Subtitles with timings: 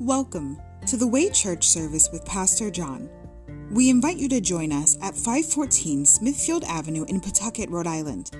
[0.00, 3.10] Welcome to the Way Church service with Pastor John.
[3.70, 8.30] We invite you to join us at 514 Smithfield Avenue in Pawtucket, Rhode Island.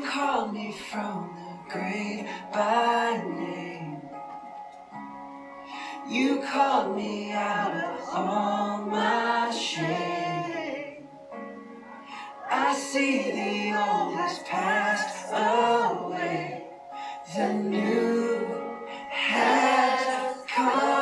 [0.06, 4.02] Called me from the grave by name.
[6.08, 11.08] You called me out of all my shame.
[12.48, 16.64] I see the old has passed away.
[17.34, 18.46] The new
[19.10, 20.95] has come.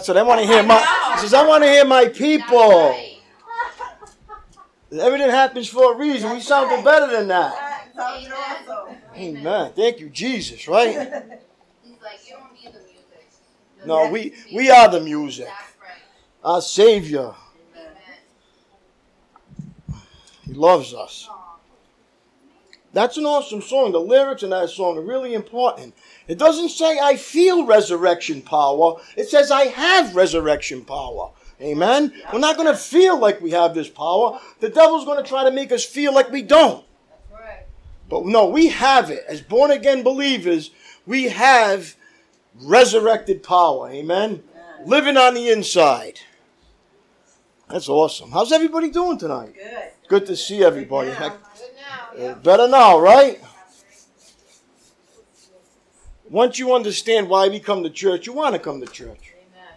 [0.00, 2.98] God said, I want to hear my says, I want to hear my people.
[4.98, 6.32] Everything happens for a reason.
[6.32, 7.90] We sounded better than that.
[9.14, 9.72] Amen.
[9.76, 10.88] Thank you, Jesus, right?
[10.88, 13.28] He's like, you don't need the music.
[13.84, 15.48] No, we we are the music.
[16.42, 17.34] Our Savior.
[20.46, 21.28] He loves us.
[22.92, 23.92] That's an awesome song.
[23.92, 25.94] The lyrics in that song are really important.
[26.26, 28.96] It doesn't say I feel resurrection power.
[29.16, 31.30] It says I have resurrection power.
[31.60, 32.12] Amen.
[32.32, 34.40] We're not going to feel like we have this power.
[34.60, 36.84] The devil's going to try to make us feel like we don't.
[37.08, 37.66] That's right.
[38.08, 39.24] But no, we have it.
[39.28, 40.70] As born again believers,
[41.06, 41.96] we have
[42.62, 43.90] resurrected power.
[43.90, 44.42] Amen.
[44.84, 46.20] Living on the inside.
[47.68, 48.32] That's awesome.
[48.32, 49.54] How's everybody doing tonight?
[49.54, 50.08] Good.
[50.08, 51.10] Good to see everybody.
[51.10, 51.32] Good
[52.42, 53.40] Better now, right?
[56.28, 59.32] Once you understand why we come to church, you want to come to church.
[59.34, 59.74] Amen.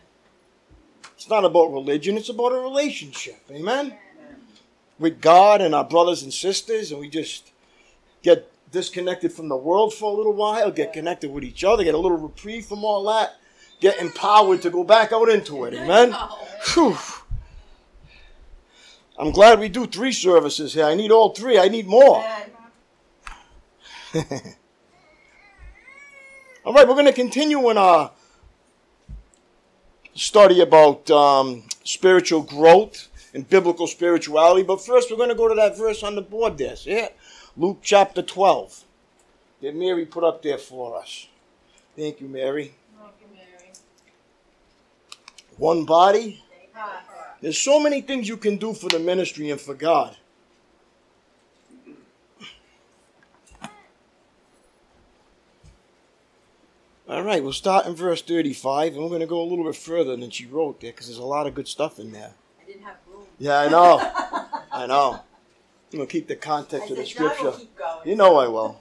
[1.15, 3.39] It's not about religion, it's about a relationship.
[3.49, 3.97] Amen?
[4.99, 7.51] with God and our brothers and sisters, and we just
[8.21, 11.93] get disconnected from the world for a little while, get connected with each other, get
[11.93, 13.35] a little reprieve from all that,
[13.79, 15.73] get empowered to go back out into it.
[15.73, 16.15] Amen?
[16.73, 16.97] Whew.
[19.17, 20.85] I'm glad we do three services here.
[20.85, 21.59] I need all three.
[21.59, 22.25] I need more.
[26.65, 28.11] all right, we're going to continue in our
[30.15, 34.63] study about um, spiritual growth and biblical spirituality.
[34.63, 36.75] But first, we're going to go to that verse on the board there.
[36.75, 37.15] See it?
[37.55, 38.83] Luke chapter 12
[39.61, 41.27] that Mary put up there for us.
[41.95, 42.73] Thank you, Mary.
[45.57, 46.43] One body.
[47.43, 50.15] There's so many things you can do for the ministry and for God.
[57.09, 59.75] All right, we'll start in verse 35, and we're going to go a little bit
[59.75, 62.31] further than she wrote there because there's a lot of good stuff in there.
[62.61, 63.25] I didn't have room.
[63.37, 63.97] Yeah, I know.
[64.71, 65.19] I know.
[65.91, 68.09] I'm going to keep the I context of the said, John will scripture.
[68.09, 68.79] You know I will.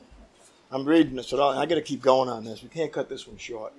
[0.71, 2.63] I'm reading this, so I got to keep going on this.
[2.63, 3.73] We can't cut this one short.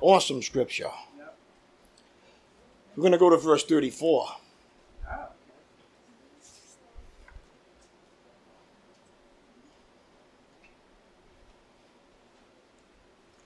[0.00, 0.90] Awesome scripture.
[2.98, 4.26] We're going to go to verse 34.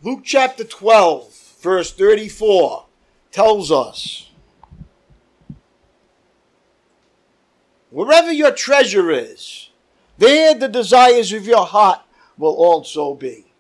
[0.03, 2.87] Luke chapter 12, verse 34
[3.31, 4.31] tells us
[7.91, 9.69] Wherever your treasure is,
[10.17, 12.01] there the desires of your heart
[12.39, 13.53] will also be.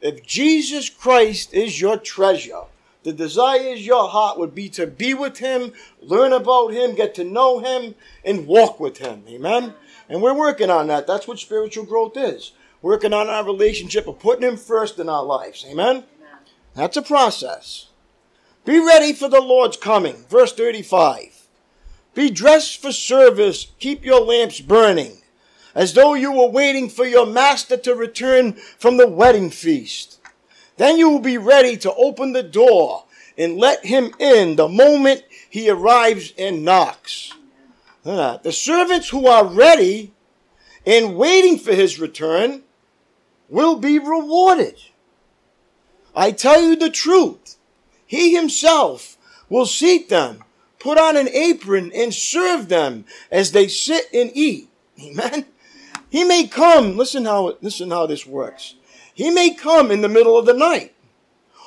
[0.00, 2.64] If Jesus Christ is your treasure,
[3.02, 7.24] the desires your heart would be to be with Him, learn about Him, get to
[7.24, 7.94] know Him,
[8.24, 9.24] and walk with Him.
[9.28, 9.74] Amen?
[10.08, 11.06] And we're working on that.
[11.06, 12.52] That's what spiritual growth is.
[12.82, 15.64] Working on our relationship of putting Him first in our lives.
[15.68, 16.04] Amen?
[16.74, 17.88] That's a process.
[18.64, 20.24] Be ready for the Lord's coming.
[20.28, 21.46] Verse 35.
[22.14, 23.72] Be dressed for service.
[23.78, 25.18] Keep your lamps burning,
[25.74, 30.19] as though you were waiting for your master to return from the wedding feast.
[30.80, 33.04] Then you will be ready to open the door
[33.36, 37.34] and let him in the moment he arrives and knocks.
[38.02, 40.14] The servants who are ready
[40.86, 42.62] and waiting for his return
[43.50, 44.80] will be rewarded.
[46.16, 47.56] I tell you the truth.
[48.06, 49.18] He himself
[49.50, 50.42] will seat them,
[50.78, 54.70] put on an apron, and serve them as they sit and eat.
[54.98, 55.44] Amen.
[56.08, 58.76] He may come, listen how, listen how this works.
[59.20, 60.94] He may come in the middle of the night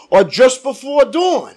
[0.10, 1.54] or just before dawn.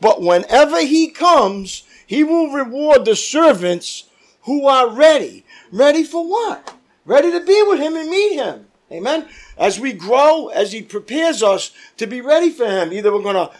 [0.00, 4.04] But whenever he comes, he will reward the servants
[4.42, 5.44] who are ready.
[5.72, 6.76] Ready for what?
[7.04, 8.66] Ready to be with him and meet him.
[8.92, 9.26] Amen.
[9.58, 13.34] As we grow, as he prepares us to be ready for him, either we're going
[13.34, 13.50] to,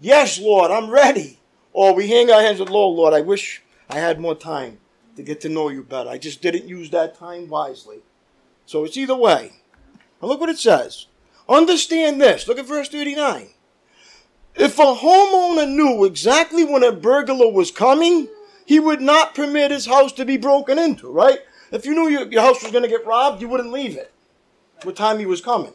[0.00, 1.38] yes, Lord, I'm ready.
[1.72, 4.78] Or we hang our hands with Lord, Lord, I wish I had more time
[5.14, 6.10] to get to know you better.
[6.10, 8.00] I just didn't use that time wisely.
[8.66, 9.52] So it's either way.
[10.20, 11.06] Now look what it says.
[11.50, 12.46] Understand this.
[12.46, 13.48] Look at verse 39.
[14.54, 18.28] If a homeowner knew exactly when a burglar was coming,
[18.64, 21.40] he would not permit his house to be broken into, right?
[21.72, 24.12] If you knew your, your house was going to get robbed, you wouldn't leave it.
[24.84, 25.72] What time he was coming.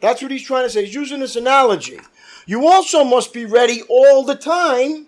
[0.00, 0.84] That's what he's trying to say.
[0.84, 1.98] He's using this analogy.
[2.44, 5.06] You also must be ready all the time,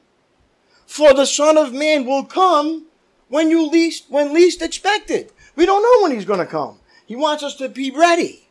[0.87, 2.87] for the Son of Man will come
[3.28, 5.31] when you least when least expected.
[5.54, 6.81] We don't know when he's going to come.
[7.07, 8.48] He wants us to be ready.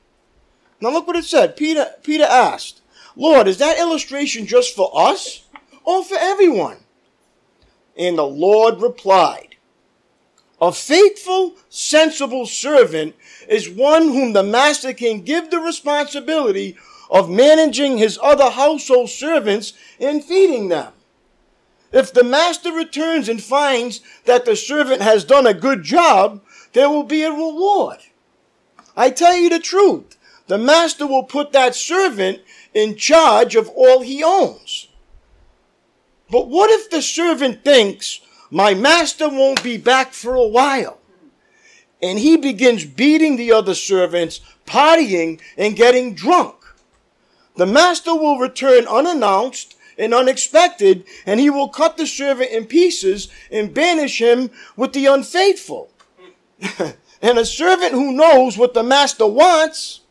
[0.80, 1.58] Now look what it said.
[1.58, 2.82] Peter Peter asked,
[3.16, 5.42] "Lord, is that illustration just for us
[5.84, 6.86] or for everyone?"
[7.98, 9.56] And the Lord replied,
[10.62, 13.16] "A faithful, sensible servant
[13.48, 16.78] is one whom the master can give the responsibility
[17.10, 20.94] of managing his other household servants and feeding them.
[21.94, 26.42] If the master returns and finds that the servant has done a good job,
[26.74, 28.00] there will be a reward.
[28.96, 30.17] I tell you the truth,
[30.48, 32.42] the master will put that servant
[32.74, 34.88] in charge of all he owns.
[36.30, 41.00] But what if the servant thinks, my master won't be back for a while?
[42.02, 46.56] And he begins beating the other servants, partying, and getting drunk.
[47.56, 53.30] The master will return unannounced and unexpected, and he will cut the servant in pieces
[53.52, 55.90] and banish him with the unfaithful.
[57.22, 60.02] and a servant who knows what the master wants,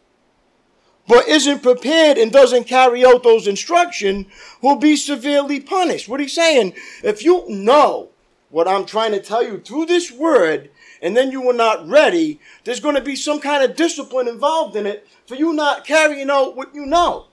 [1.09, 4.27] but isn't prepared and doesn't carry out those instructions,
[4.61, 6.09] will be severely punished.
[6.09, 8.11] What he's saying, if you know
[8.51, 10.71] what I'm trying to tell you through this word,
[11.03, 14.77] and then you were not ready, there's going to be some kind of discipline involved
[14.77, 17.27] in it for you not carrying out what you know.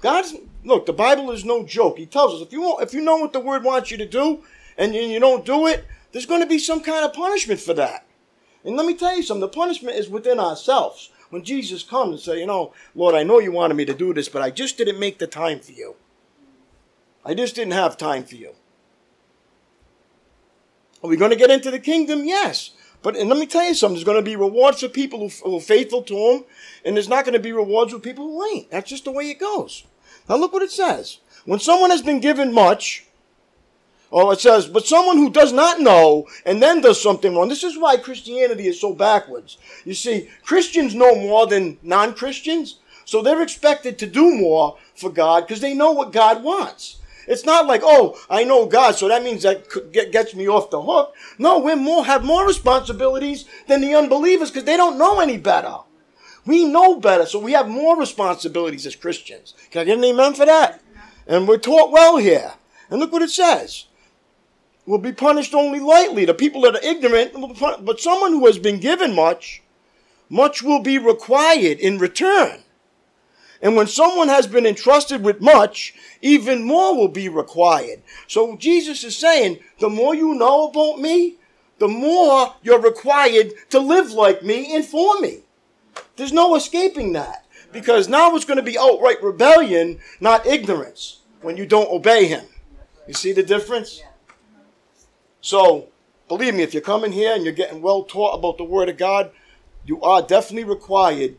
[0.00, 1.98] God's look, the Bible is no joke.
[1.98, 4.42] He tells us if you if you know what the word wants you to do
[4.78, 8.06] and you don't do it, there's going to be some kind of punishment for that.
[8.64, 11.10] And let me tell you something, the punishment is within ourselves.
[11.30, 14.12] When Jesus comes and say, you know, Lord, I know you wanted me to do
[14.12, 15.94] this, but I just didn't make the time for you.
[17.24, 18.54] I just didn't have time for you.
[21.02, 22.24] Are we going to get into the kingdom?
[22.24, 22.72] Yes.
[23.02, 25.28] But and let me tell you something, there's going to be rewards for people who,
[25.44, 26.44] who are faithful to him,
[26.84, 28.70] and there's not going to be rewards for people who ain't.
[28.70, 29.84] That's just the way it goes.
[30.28, 31.18] Now look what it says.
[31.46, 33.06] When someone has been given much,
[34.10, 37.48] or it says, but someone who does not know and then does something wrong.
[37.48, 39.58] This is why Christianity is so backwards.
[39.84, 45.10] You see, Christians know more than non Christians, so they're expected to do more for
[45.10, 46.96] God because they know what God wants.
[47.28, 50.82] It's not like, oh, I know God, so that means that gets me off the
[50.82, 51.14] hook.
[51.38, 55.76] No, we more have more responsibilities than the unbelievers because they don't know any better.
[56.46, 59.54] We know better, so we have more responsibilities as Christians.
[59.70, 60.82] Can I get an amen for that?
[61.26, 62.54] And we're taught well here.
[62.88, 63.86] And look what it says.
[64.86, 66.24] Will be punished only lightly.
[66.24, 67.34] The people that are ignorant,
[67.84, 69.62] but someone who has been given much,
[70.28, 72.62] much will be required in return.
[73.62, 78.02] And when someone has been entrusted with much, even more will be required.
[78.26, 81.36] So Jesus is saying, the more you know about me,
[81.78, 85.40] the more you're required to live like me and for me.
[86.16, 87.46] There's no escaping that.
[87.72, 92.44] Because now it's going to be outright rebellion, not ignorance, when you don't obey him.
[93.06, 94.02] You see the difference?
[95.40, 95.88] So,
[96.28, 98.96] believe me, if you're coming here and you're getting well taught about the Word of
[98.96, 99.30] God,
[99.84, 101.36] you are definitely required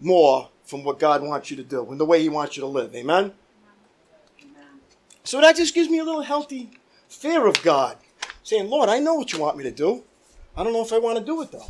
[0.00, 2.66] more from what God wants you to do and the way He wants you to
[2.66, 2.94] live.
[2.94, 3.32] Amen?
[5.24, 6.70] So that just gives me a little healthy
[7.08, 7.96] fear of God.
[8.42, 10.02] Saying, Lord, I know what you want me to do.
[10.56, 11.66] I don't know if I want to do it though.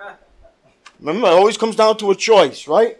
[1.00, 2.98] Remember, it always comes down to a choice, right?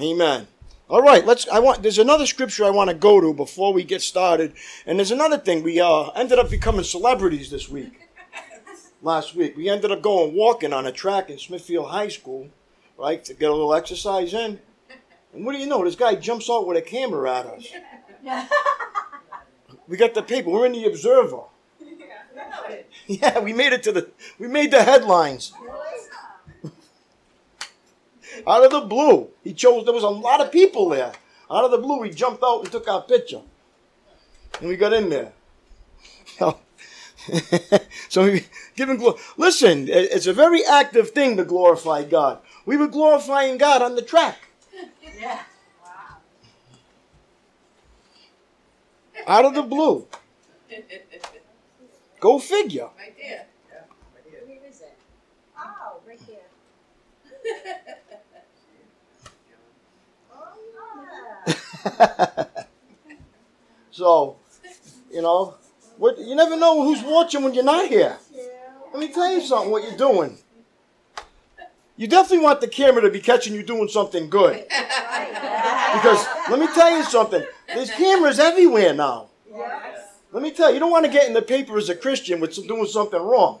[0.00, 0.46] Amen.
[0.92, 1.48] All right, let's.
[1.48, 1.82] I want.
[1.82, 4.52] There's another scripture I want to go to before we get started,
[4.84, 5.62] and there's another thing.
[5.62, 8.10] We uh, ended up becoming celebrities this week.
[9.02, 12.50] Last week, we ended up going walking on a track in Smithfield High School
[12.98, 14.60] right, to get a little exercise in.
[15.32, 15.82] And what do you know?
[15.82, 17.68] This guy jumps out with a camera at us.
[19.88, 20.50] we got the paper.
[20.50, 21.44] We're in the Observer.
[23.06, 24.10] Yeah, we made it to the.
[24.38, 25.52] We made the headlines.
[28.46, 29.84] Out of the blue, he chose.
[29.84, 31.12] There was a lot of people there.
[31.50, 33.42] Out of the blue, he jumped out and took our picture,
[34.60, 35.32] and we got in there.
[38.08, 39.20] so we give him glory.
[39.36, 42.38] Listen, it's a very active thing to glorify God.
[42.64, 44.38] We were glorifying God on the track.
[45.20, 45.40] Yeah.
[45.84, 46.16] Wow.
[49.26, 50.06] Out of the blue.
[52.18, 52.88] Go figure.
[52.98, 53.46] Right there.
[53.70, 53.80] Yeah,
[54.46, 54.98] Where is it?
[55.58, 57.76] Oh, right there.
[63.90, 64.36] so,
[65.12, 65.54] you know,
[65.98, 68.16] what, you never know who's watching when you're not here.
[68.92, 70.38] Let me tell you something, what you're doing.
[71.96, 74.64] You definitely want the camera to be catching you doing something good.
[74.68, 79.28] Because let me tell you something, there's cameras everywhere now.
[80.32, 82.40] Let me tell you, you don't want to get in the paper as a Christian
[82.40, 83.60] with doing something wrong.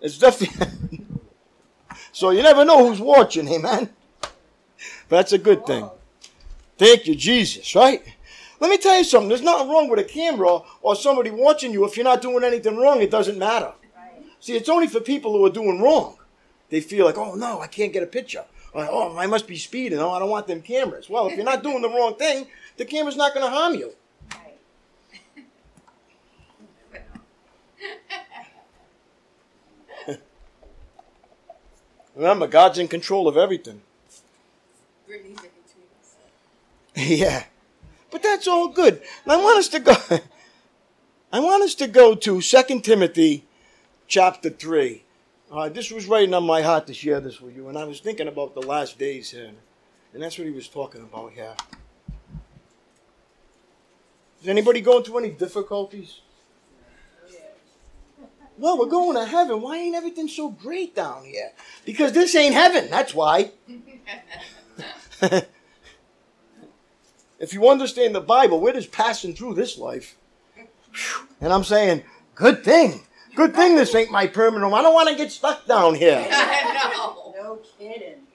[0.00, 1.06] It's definitely.
[2.12, 3.90] so you never know who's watching, amen?
[4.20, 5.88] But that's a good thing.
[6.80, 8.02] Thank you, Jesus, right?
[8.58, 9.28] Let me tell you something.
[9.28, 11.84] There's nothing wrong with a camera or somebody watching you.
[11.84, 13.72] If you're not doing anything wrong, it doesn't matter.
[14.40, 16.16] See, it's only for people who are doing wrong
[16.70, 18.46] they feel like, oh no, I can't get a picture.
[18.72, 19.98] Or, oh, I must be speeding.
[19.98, 21.10] Oh, I don't want them cameras.
[21.10, 22.46] Well, if you're not doing the wrong thing,
[22.78, 23.92] the camera's not going to harm you.
[32.16, 33.82] Remember, God's in control of everything.
[37.06, 37.44] yeah.
[38.10, 39.00] But that's all good.
[39.24, 39.94] And I want us to go
[41.32, 43.46] I want us to go to 2 Timothy
[44.08, 45.04] chapter 3.
[45.50, 48.00] Uh, this was writing on my heart to share this with you, and I was
[48.00, 49.52] thinking about the last days here,
[50.12, 51.54] and that's what he was talking about here.
[54.42, 56.20] Is anybody going through any difficulties?
[58.58, 59.62] Well, we're going to heaven.
[59.62, 61.52] Why ain't everything so great down here?
[61.86, 62.90] Because this ain't heaven.
[62.90, 63.52] That's why.
[67.40, 70.16] If you understand the Bible, we're just passing through this life.
[71.40, 72.04] And I'm saying,
[72.34, 73.00] good thing.
[73.34, 74.74] Good thing this ain't my permanent home.
[74.74, 76.28] I don't want to get stuck down here.
[76.30, 77.34] I know.
[77.42, 78.26] No kidding.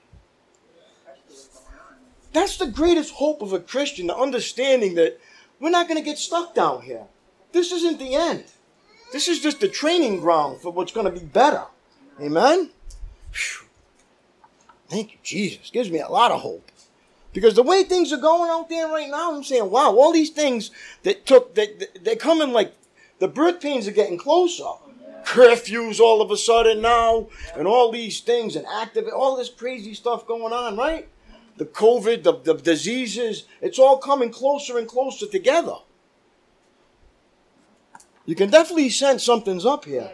[2.34, 5.20] That's the greatest hope of a Christian, the understanding that
[5.60, 7.04] we're not going to get stuck down here.
[7.52, 8.46] This isn't the end.
[9.14, 11.64] This is just the training ground for what's going to be better.
[12.20, 12.72] Amen?
[13.32, 13.68] Whew.
[14.90, 15.70] Thank you, Jesus.
[15.70, 16.70] Gives me a lot of hope.
[17.36, 20.30] Because the way things are going out there right now, I'm saying, wow, all these
[20.30, 20.72] things
[21.04, 22.74] that took, that, they're coming like
[23.20, 24.64] The birth pains are getting closer.
[25.26, 29.94] Curfews all of a sudden now, and all these things, and active, all this crazy
[29.94, 31.10] stuff going on, right?
[31.58, 35.76] The COVID, the, the diseases, it's all coming closer and closer together.
[38.26, 40.12] You can definitely sense something's up here.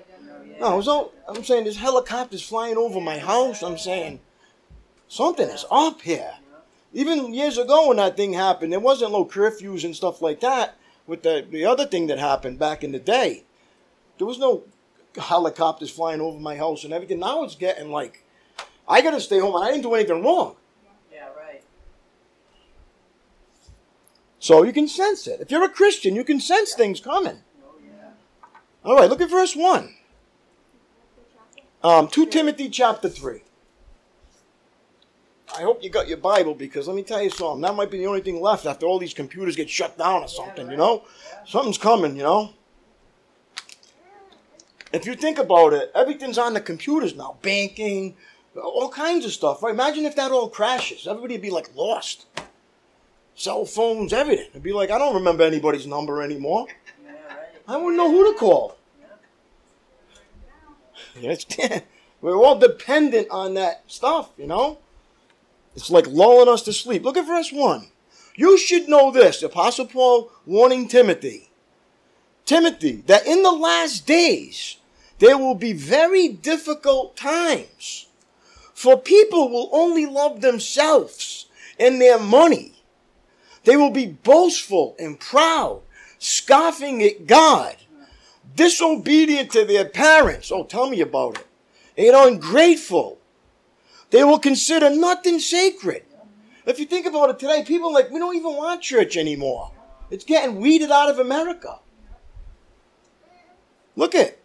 [0.59, 3.61] No, I was all, I'm saying there's helicopters flying over my house.
[3.61, 4.21] I'm saying
[5.07, 6.33] something is up here.
[6.93, 10.77] Even years ago when that thing happened, there wasn't no curfews and stuff like that.
[11.07, 13.43] With the, the other thing that happened back in the day,
[14.17, 14.63] there was no
[15.17, 17.19] helicopters flying over my house and everything.
[17.19, 18.25] Now it's getting like,
[18.87, 20.55] I got to stay home and I didn't do anything wrong.
[21.11, 21.63] Yeah, right.
[24.39, 25.41] So you can sense it.
[25.41, 27.39] If you're a Christian, you can sense things coming.
[27.63, 28.09] Oh, yeah.
[28.83, 29.95] All right, look at verse 1.
[31.83, 33.41] Um, 2 Timothy chapter 3.
[35.57, 37.61] I hope you got your Bible because let me tell you something.
[37.61, 40.27] That might be the only thing left after all these computers get shut down or
[40.27, 41.03] something, you know?
[41.45, 42.53] Something's coming, you know?
[44.93, 47.37] If you think about it, everything's on the computers now.
[47.41, 48.15] Banking,
[48.55, 49.73] all kinds of stuff, right?
[49.73, 51.07] Imagine if that all crashes.
[51.07, 52.25] Everybody would be like lost.
[53.35, 54.47] Cell phones, everything.
[54.51, 56.67] It'd be like, I don't remember anybody's number anymore.
[57.67, 58.77] I wouldn't know who to call.
[61.19, 61.45] Yes,
[62.21, 64.77] We're all dependent on that stuff, you know?
[65.75, 67.03] It's like lulling us to sleep.
[67.03, 67.87] Look at verse 1.
[68.35, 71.49] You should know this, Apostle Paul warning Timothy.
[72.45, 74.77] Timothy, that in the last days
[75.19, 78.07] there will be very difficult times.
[78.73, 81.45] For people will only love themselves
[81.79, 82.73] and their money.
[83.63, 85.81] They will be boastful and proud,
[86.17, 87.75] scoffing at God,
[88.55, 90.51] disobedient to their parents.
[90.51, 91.47] Oh, tell me about it.
[91.95, 93.20] And ungrateful.
[94.11, 96.03] They will consider nothing sacred.
[96.65, 99.71] If you think about it today, people are like, we don't even want church anymore.
[100.11, 101.79] It's getting weeded out of America.
[103.95, 104.37] Look at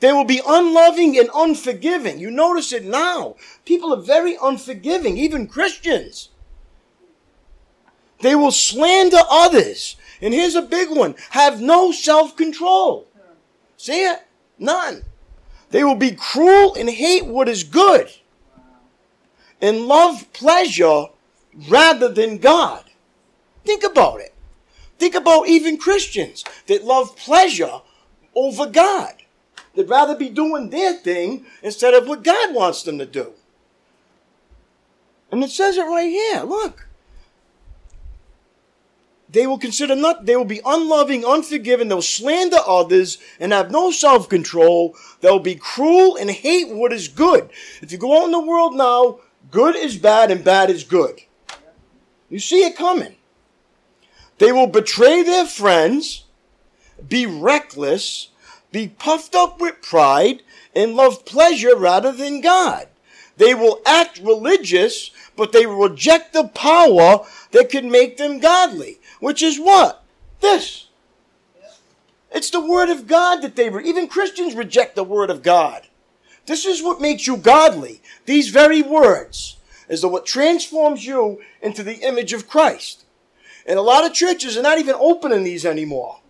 [0.00, 2.18] They will be unloving and unforgiving.
[2.20, 3.34] You notice it now.
[3.64, 6.30] People are very unforgiving, even Christians.
[8.20, 9.96] They will slander others.
[10.22, 13.08] And here's a big one have no self control.
[13.76, 14.20] See it?
[14.58, 15.02] None.
[15.70, 18.10] They will be cruel and hate what is good
[19.60, 21.06] and love pleasure
[21.68, 22.84] rather than God.
[23.64, 24.34] Think about it.
[24.98, 27.80] Think about even Christians that love pleasure
[28.34, 29.14] over God.
[29.74, 33.32] They'd rather be doing their thing instead of what God wants them to do.
[35.30, 36.42] And it says it right here.
[36.42, 36.88] Look.
[39.28, 43.90] They will consider not, they will be unloving, unforgiving, they'll slander others and have no
[43.90, 44.96] self control.
[45.20, 47.50] They'll be cruel and hate what is good.
[47.82, 49.18] If you go out in the world now,
[49.50, 51.22] good is bad and bad is good.
[52.28, 53.16] You see it coming.
[54.38, 56.24] They will betray their friends,
[57.08, 58.28] be reckless,
[58.72, 60.42] be puffed up with pride,
[60.74, 62.88] and love pleasure rather than God.
[63.38, 68.98] They will act religious, but they reject the power that can make them godly.
[69.20, 70.04] Which is what?
[70.40, 70.88] This.
[72.30, 75.85] It's the Word of God that they, re- even Christians reject the Word of God.
[76.46, 78.00] This is what makes you godly.
[78.24, 79.56] These very words
[79.88, 83.04] is what transforms you into the image of Christ.
[83.66, 86.20] And a lot of churches are not even opening these anymore.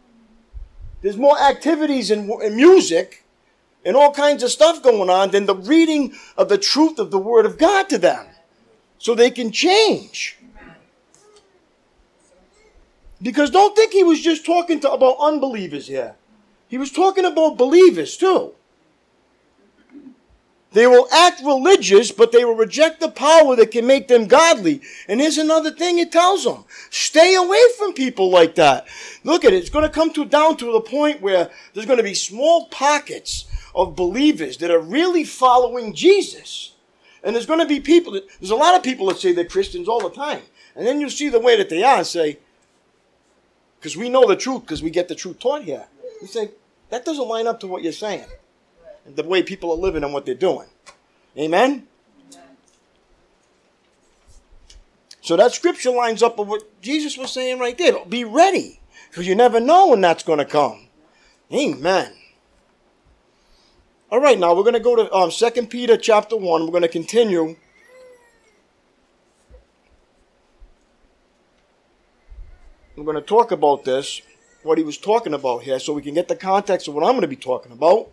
[1.02, 3.24] There's more activities and, in music
[3.84, 7.18] and all kinds of stuff going on than the reading of the truth of the
[7.18, 8.26] Word of God to them.
[8.98, 10.38] So they can change.
[13.22, 16.16] Because don't think he was just talking to, about unbelievers here.
[16.68, 18.55] He was talking about believers too.
[20.76, 24.82] They will act religious, but they will reject the power that can make them godly.
[25.08, 26.66] And here's another thing it tells them.
[26.90, 28.86] Stay away from people like that.
[29.24, 29.56] Look at it.
[29.56, 32.66] It's going to come to down to the point where there's going to be small
[32.66, 36.74] pockets of believers that are really following Jesus.
[37.24, 39.46] And there's going to be people that, there's a lot of people that say they're
[39.46, 40.42] Christians all the time.
[40.74, 42.38] And then you see the way that they are and say,
[43.80, 45.86] because we know the truth, because we get the truth taught here.
[46.20, 46.50] You say,
[46.90, 48.26] that doesn't line up to what you're saying.
[49.14, 50.66] The way people are living and what they're doing.
[51.38, 51.86] Amen?
[55.20, 58.04] So that scripture lines up with what Jesus was saying right there.
[58.04, 60.86] Be ready, because you never know when that's going to come.
[61.52, 62.12] Amen.
[64.08, 66.64] All right, now we're going to go to um, 2 Peter chapter 1.
[66.64, 67.56] We're going to continue.
[72.96, 74.22] We're going to talk about this,
[74.62, 77.10] what he was talking about here, so we can get the context of what I'm
[77.10, 78.10] going to be talking about.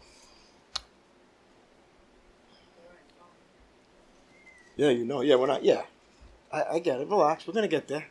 [4.76, 5.22] Yeah, you know.
[5.22, 5.64] Yeah, we're not.
[5.64, 5.84] Yeah.
[6.52, 7.08] I, I get it.
[7.08, 7.48] Relax.
[7.48, 8.08] We're to get there.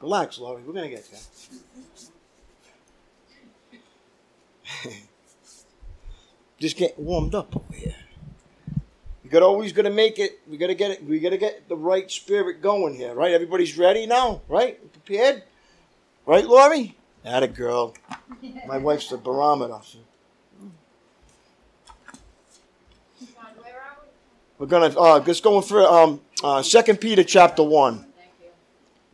[0.00, 0.62] Relax, Laurie.
[0.62, 1.20] We're to get there.
[6.58, 7.94] Just get warmed up over here.
[9.22, 10.40] We got always gonna make it.
[10.48, 11.04] We got to get it.
[11.04, 13.32] We got to get the right spirit going here, right?
[13.32, 14.80] Everybody's ready now, right?
[14.92, 15.44] Prepared,
[16.26, 16.96] right, Laurie?
[17.22, 17.94] That a girl.
[18.66, 19.78] My wife's the barometer.
[23.20, 24.08] John, where are we?
[24.60, 28.04] We're gonna uh, just going through um, uh, Second Peter chapter one.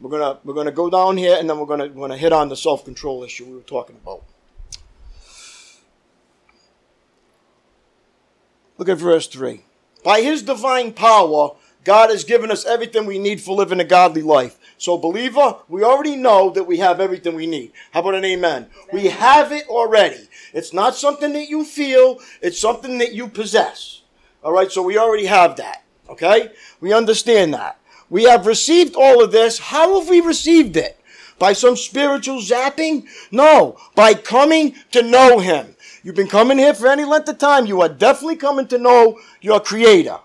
[0.00, 2.48] We're gonna we're gonna go down here, and then we're gonna we're gonna hit on
[2.48, 4.24] the self control issue we were talking about.
[8.76, 9.62] Look at verse three.
[10.02, 11.50] By His divine power,
[11.85, 14.59] God has given us everything we need for living a godly life.
[14.78, 17.70] So, believer, we already know that we have everything we need.
[17.92, 18.66] How about an amen?
[18.92, 20.28] We have it already.
[20.52, 24.02] It's not something that you feel; it's something that you possess.
[24.46, 25.82] All right, so we already have that.
[26.09, 27.80] Okay, we understand that.
[28.09, 29.59] We have received all of this.
[29.59, 31.00] How have we received it?
[31.37, 33.06] By some spiritual zapping?
[33.32, 35.74] No, by coming to know Him.
[36.04, 37.66] You've been coming here for any length of time.
[37.66, 40.20] You are definitely coming to know your Creator.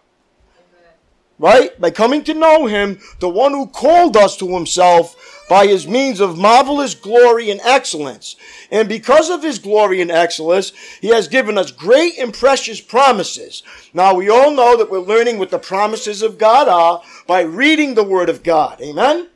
[1.39, 1.81] Right?
[1.81, 6.21] By coming to know Him, the one who called us to Himself by His means
[6.21, 8.37] of marvelous glory and excellence.
[8.71, 13.61] And because of His glory and excellence, He has given us great and precious promises.
[13.93, 17.95] Now, we all know that we're learning what the promises of God are by reading
[17.95, 18.79] the Word of God.
[18.79, 19.27] Amen?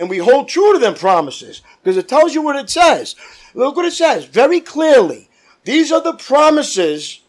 [0.00, 3.14] And we hold true to them promises because it tells you what it says.
[3.52, 5.28] Look what it says very clearly.
[5.64, 7.20] These are the promises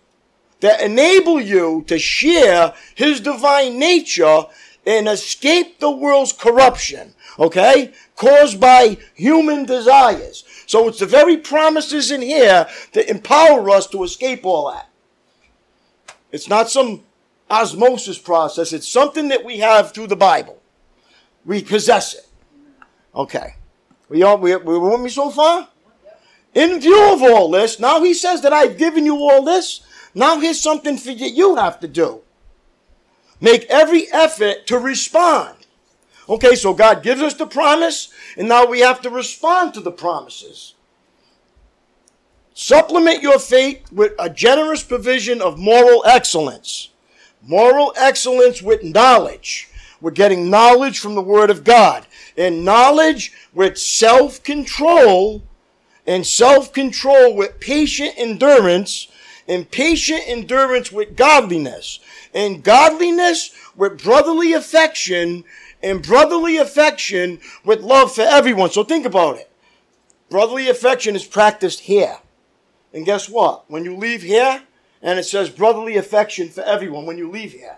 [0.62, 4.46] that enable you to share his divine nature
[4.86, 7.92] and escape the world's corruption, okay?
[8.16, 10.44] Caused by human desires.
[10.68, 14.90] So it's the very promises in here that empower us to escape all that.
[16.32, 17.04] It's not some
[17.50, 20.62] osmosis process, it's something that we have through the Bible.
[21.46, 22.28] We possess it.
[23.14, 23.56] Okay.
[24.10, 25.70] We all we, we with me so far?
[26.54, 29.82] In view of all this, now he says that I've given you all this.
[30.14, 32.22] Now here's something for you you have to do.
[33.42, 35.65] Make every effort to respond.
[36.28, 39.92] Okay, so God gives us the promise, and now we have to respond to the
[39.92, 40.74] promises.
[42.54, 46.90] Supplement your faith with a generous provision of moral excellence.
[47.44, 49.70] Moral excellence with knowledge.
[50.02, 52.08] We're getting knowledge from the Word of God.
[52.38, 55.44] And knowledge with self control,
[56.08, 59.10] and self control with patient endurance,
[59.48, 62.00] and patient endurance with godliness,
[62.34, 65.44] and godliness with brotherly affection,
[65.82, 68.72] and brotherly affection with love for everyone.
[68.72, 69.52] So think about it.
[70.30, 72.18] Brotherly affection is practiced here.
[72.94, 73.70] And guess what?
[73.70, 74.64] When you leave here,
[75.02, 77.78] and it says brotherly affection for everyone when you leave here.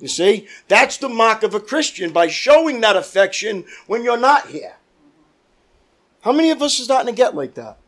[0.00, 0.46] You see?
[0.68, 4.76] That's the mark of a Christian by showing that affection when you're not here.
[6.20, 7.78] How many of us are starting to get like that?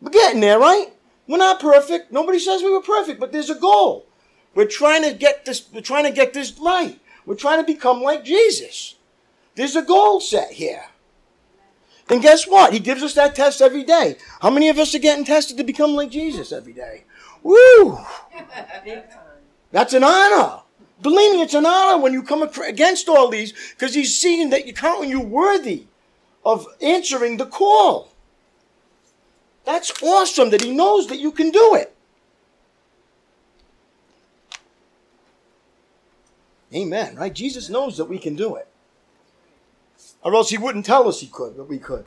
[0.00, 0.88] We're getting there, right?
[1.26, 2.12] We're not perfect.
[2.12, 4.06] Nobody says we were perfect, but there's a goal.
[4.54, 7.00] We're trying to get this, we're trying to get this right.
[7.26, 8.96] We're trying to become like Jesus.
[9.54, 10.84] There's a goal set here.
[12.10, 12.72] And guess what?
[12.72, 14.16] He gives us that test every day.
[14.40, 17.04] How many of us are getting tested to become like Jesus every day?
[17.42, 17.98] Woo!
[19.72, 20.60] That's an honor.
[21.00, 24.66] Believe me, it's an honor when you come against all these because he's seeing that
[24.66, 25.86] you're counting you worthy
[26.44, 28.12] of answering the call.
[29.64, 31.93] That's awesome that he knows that you can do it.
[36.74, 37.32] Amen, right?
[37.32, 38.68] Jesus knows that we can do it.
[40.22, 42.06] Or else he wouldn't tell us he could, that we could.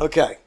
[0.00, 0.38] Okay.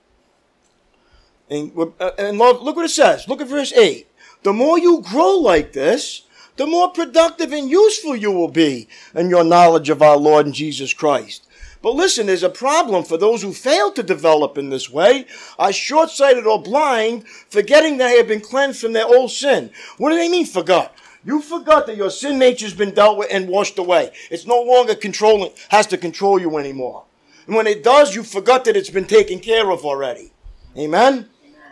[1.49, 3.27] And, uh, and look, look what it says.
[3.27, 4.07] Look at verse 8.
[4.43, 6.23] The more you grow like this,
[6.57, 10.55] the more productive and useful you will be in your knowledge of our Lord and
[10.55, 11.47] Jesus Christ.
[11.81, 15.27] But listen, there's a problem for those who fail to develop in this way,
[15.59, 19.69] are short sighted or blind, forgetting that they have been cleansed from their old sin.
[19.97, 20.95] What do they mean, forgot?
[21.25, 24.11] You forgot that your sin nature's been dealt with and washed away.
[24.29, 27.05] It's no longer controlling, has to control you anymore.
[27.47, 30.31] And when it does, you forgot that it's been taken care of already.
[30.77, 31.29] Amen?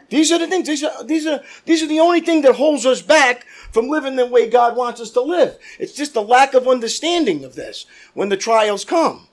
[0.09, 0.67] These are the things.
[0.67, 4.15] These are these are these are the only thing that holds us back from living
[4.15, 5.57] the way God wants us to live.
[5.79, 9.27] It's just the lack of understanding of this when the trials come.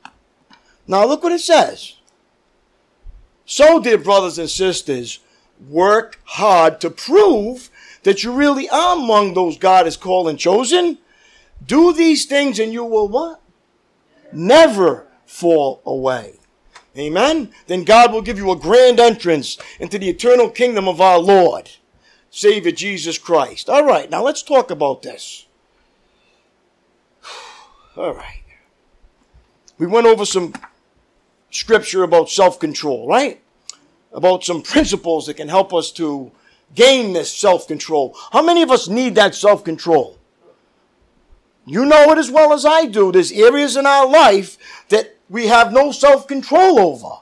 [0.87, 1.96] Now look what it says.
[3.44, 5.18] So, dear brothers and sisters,
[5.68, 7.69] work hard to prove
[8.03, 10.99] that you really are among those God has called and chosen.
[11.65, 13.41] Do these things and you will what?
[14.33, 16.39] Never fall away.
[16.97, 17.53] Amen.
[17.67, 21.71] Then God will give you a grand entrance into the eternal kingdom of our Lord,
[22.31, 23.69] Savior Jesus Christ.
[23.69, 25.47] All right, now let's talk about this.
[27.97, 28.43] All right.
[29.79, 30.53] We went over some
[31.51, 33.41] scripture about self control, right?
[34.13, 36.33] about some principles that can help us to
[36.74, 38.16] gain this self control.
[38.33, 40.18] How many of us need that self control?
[41.66, 43.12] You know it as well as I do.
[43.12, 44.56] There's areas in our life
[44.88, 47.20] that we have no self control over.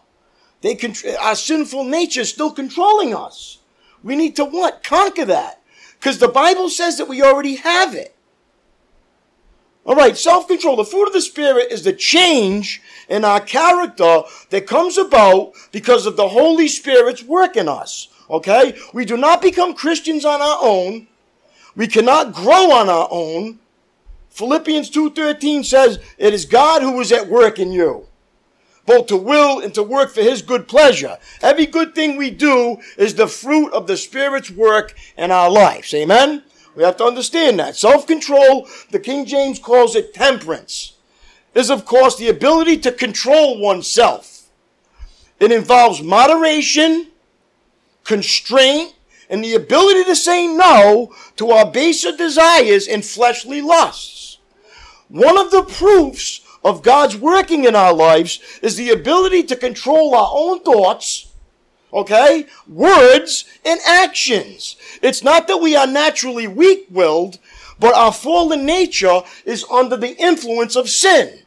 [0.61, 3.59] They contr- our sinful nature is still controlling us.
[4.03, 4.83] We need to what?
[4.83, 5.63] Conquer that.
[5.99, 8.15] Because the Bible says that we already have it.
[9.85, 10.77] All right, self control.
[10.77, 16.07] The fruit of the Spirit is the change in our character that comes about because
[16.07, 18.09] of the Holy Spirit's work in us.
[18.31, 18.77] Okay?
[18.93, 21.09] We do not become Christians on our own.
[21.75, 23.61] We cannot grow on our own.
[24.31, 28.07] Philippians 2:13 says, "It is God who is at work in you,
[28.87, 32.79] both to will and to work for his good pleasure." Every good thing we do
[32.97, 35.93] is the fruit of the Spirit's work in our lives.
[35.95, 36.43] Amen.
[36.77, 37.77] We have to understand that.
[37.77, 40.93] Self-control, the King James calls it temperance,
[41.55, 44.43] is of course the ability to control oneself.
[45.41, 47.09] It involves moderation,
[48.09, 48.95] constraint,
[49.31, 54.39] and the ability to say no to our baser desires and fleshly lusts.
[55.09, 60.15] One of the proofs of God's working in our lives is the ability to control
[60.15, 61.31] our own thoughts,
[61.93, 64.77] okay, words, and actions.
[65.03, 67.39] It's not that we are naturally weak willed,
[67.79, 71.41] but our fallen nature is under the influence of sin.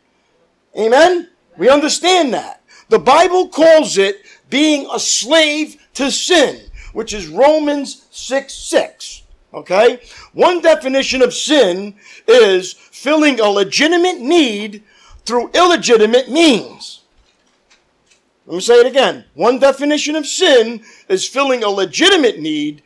[0.77, 1.29] Amen?
[1.57, 2.61] We understand that.
[2.89, 6.61] The Bible calls it being a slave to sin,
[6.93, 9.23] which is Romans 6 6.
[9.53, 10.01] Okay?
[10.33, 11.95] One definition of sin
[12.27, 14.83] is filling a legitimate need
[15.25, 17.01] through illegitimate means.
[18.45, 19.25] Let me say it again.
[19.33, 22.81] One definition of sin is filling a legitimate need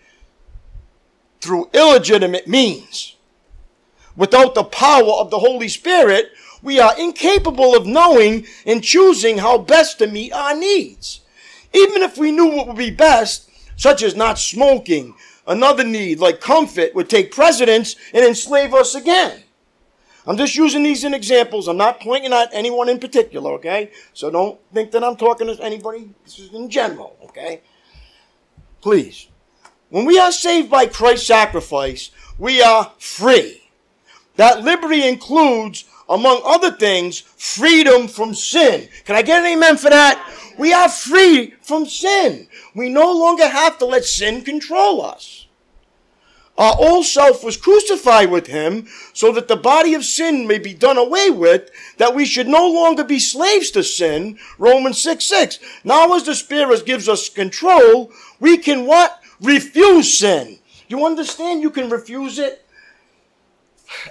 [1.41, 3.15] through illegitimate means.
[4.15, 9.57] Without the power of the Holy Spirit, we are incapable of knowing and choosing how
[9.57, 11.21] best to meet our needs.
[11.75, 15.13] Even if we knew what would be best, such as not smoking,
[15.45, 19.43] another need like comfort would take precedence and enslave us again.
[20.25, 21.67] I'm just using these in examples.
[21.67, 23.91] I'm not pointing at anyone in particular, okay?
[24.13, 26.09] So don't think that I'm talking to anybody.
[26.23, 27.61] This is in general, okay?
[28.81, 29.27] Please.
[29.89, 32.09] When we are saved by Christ's sacrifice,
[32.39, 33.69] we are free.
[34.37, 38.87] That liberty includes, among other things, freedom from sin.
[39.05, 40.21] Can I get an amen for that?
[40.57, 42.47] We are free from sin.
[42.73, 45.47] We no longer have to let sin control us.
[46.57, 50.73] Our old self was crucified with him so that the body of sin may be
[50.73, 54.39] done away with, that we should no longer be slaves to sin.
[54.57, 55.59] Romans 6 6.
[55.83, 59.21] Now, as the Spirit gives us control, we can what?
[59.41, 60.59] Refuse sin.
[60.87, 62.64] You understand you can refuse it?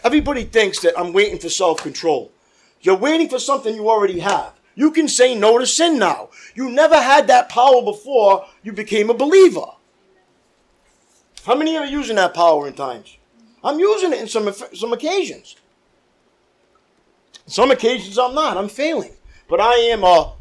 [0.03, 2.33] Everybody thinks that I'm waiting for self control.
[2.81, 4.53] You're waiting for something you already have.
[4.75, 6.31] You can say no to sin now.
[6.55, 9.67] You never had that power before you became a believer.
[11.47, 13.17] How many are using that power in times?
[13.63, 15.57] I'm using it in some, some occasions.
[17.47, 18.57] Some occasions I'm not.
[18.57, 19.13] I'm failing.
[19.49, 20.33] But I am a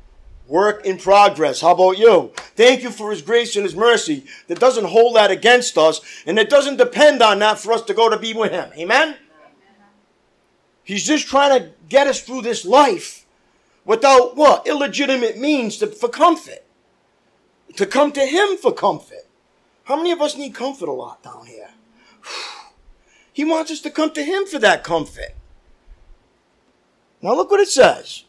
[0.47, 1.61] work in progress.
[1.61, 2.31] How about you?
[2.55, 6.37] Thank you for His grace and His mercy that doesn't hold that against us and
[6.37, 8.69] it doesn't depend on that for us to go to be with Him.
[8.77, 9.17] Amen?
[10.83, 13.25] He's just trying to get us through this life
[13.85, 14.67] without what?
[14.67, 16.63] Illegitimate means to, for comfort.
[17.77, 19.27] To come to Him for comfort.
[19.85, 21.69] How many of us need comfort a lot down here?
[23.35, 25.33] He wants us to come to Him for that comfort.
[27.19, 28.25] Now look what it says.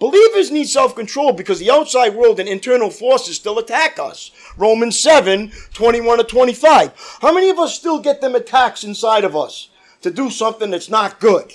[0.00, 4.32] Believers need self control because the outside world and internal forces still attack us.
[4.56, 7.18] Romans 7 21 to 25.
[7.22, 9.68] How many of us still get them attacks inside of us
[10.04, 11.52] to do something that's not good?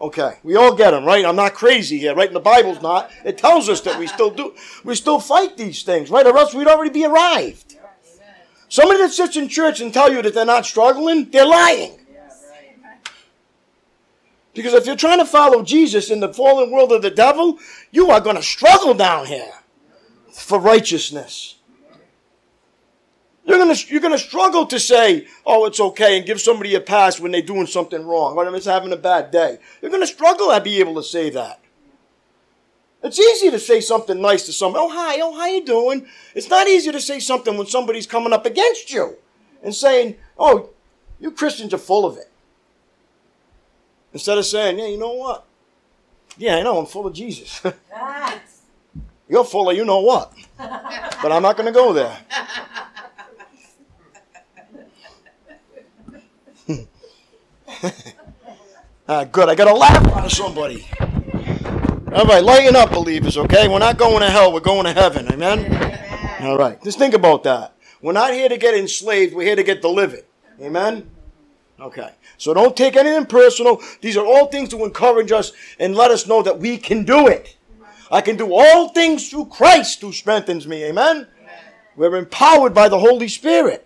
[0.00, 1.24] Okay, we all get them, right?
[1.24, 2.26] I'm not crazy here, right?
[2.26, 3.10] And the Bible's not.
[3.24, 4.54] It tells us that we still do,
[4.84, 6.26] we still fight these things, right?
[6.26, 7.78] Or else we'd already be arrived.
[8.68, 11.98] Somebody that sits in church and tell you that they're not struggling, they're lying.
[14.52, 17.58] Because if you're trying to follow Jesus in the fallen world of the devil,
[17.92, 19.52] you are going to struggle down here
[20.32, 21.55] for righteousness.
[23.46, 26.80] You're going to, you're to struggle to say, oh, it's okay, and give somebody a
[26.80, 29.58] pass when they're doing something wrong, or they're having a bad day.
[29.80, 31.60] You're going to struggle to be able to say that.
[33.04, 34.84] It's easy to say something nice to somebody.
[34.84, 35.20] Oh, hi.
[35.20, 36.06] Oh, how you doing?
[36.34, 39.16] It's not easy to say something when somebody's coming up against you
[39.62, 40.70] and saying, oh,
[41.20, 42.28] you Christians are full of it.
[44.12, 45.46] Instead of saying, yeah, you know what?
[46.36, 47.62] Yeah, I know, I'm full of Jesus.
[49.28, 50.32] You're full of you know what.
[51.22, 52.16] But I'm not going to go there.
[59.08, 59.48] ah, good.
[59.48, 60.86] I got a laugh out of somebody.
[62.12, 63.68] All right, lighten up, believers, okay?
[63.68, 65.30] We're not going to hell, we're going to heaven.
[65.32, 66.40] Amen?
[66.40, 66.82] All right.
[66.82, 67.74] Just think about that.
[68.00, 69.34] We're not here to get enslaved.
[69.34, 70.24] We're here to get delivered.
[70.60, 71.10] Amen?
[71.80, 72.10] Okay.
[72.38, 73.82] So don't take anything personal.
[74.00, 77.26] These are all things to encourage us and let us know that we can do
[77.26, 77.56] it.
[78.10, 80.84] I can do all things through Christ who strengthens me.
[80.84, 81.26] Amen?
[81.96, 83.85] We're empowered by the Holy Spirit.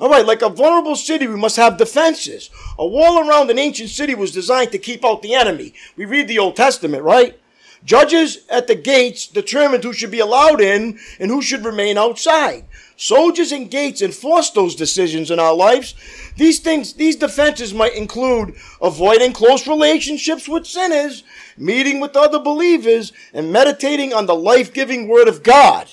[0.00, 2.48] All right, like a vulnerable city, we must have defenses.
[2.78, 5.74] A wall around an ancient city was designed to keep out the enemy.
[5.94, 7.38] We read the Old Testament, right?
[7.84, 12.64] Judges at the gates determined who should be allowed in and who should remain outside.
[12.96, 15.94] Soldiers and gates enforce those decisions in our lives.
[16.36, 21.24] These things, these defenses might include avoiding close relationships with sinners,
[21.58, 25.88] meeting with other believers, and meditating on the life-giving Word of God.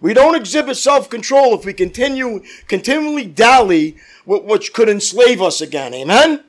[0.00, 5.92] We don't exhibit self-control if we continue, continually dally with which could enslave us again.
[5.92, 6.44] Amen?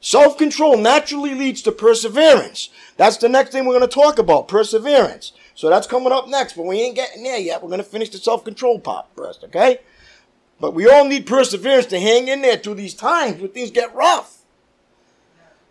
[0.00, 2.70] Self-control naturally leads to perseverance.
[2.96, 5.32] That's the next thing we're going to talk about, perseverance.
[5.54, 7.62] So that's coming up next, but we ain't getting there yet.
[7.62, 9.78] We're going to finish the self-control part first, okay?
[10.58, 13.94] But we all need perseverance to hang in there through these times when things get
[13.94, 14.38] rough.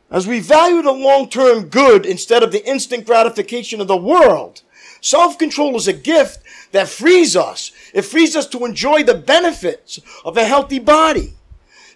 [0.10, 4.62] As we value the long-term good instead of the instant gratification of the world,
[5.02, 6.40] self-control is a gift
[6.72, 7.72] that frees us.
[7.94, 11.34] It frees us to enjoy the benefits of a healthy body.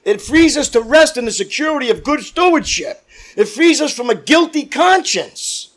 [0.04, 3.04] It frees us to rest in the security of good stewardship.
[3.36, 5.72] It frees us from a guilty conscience.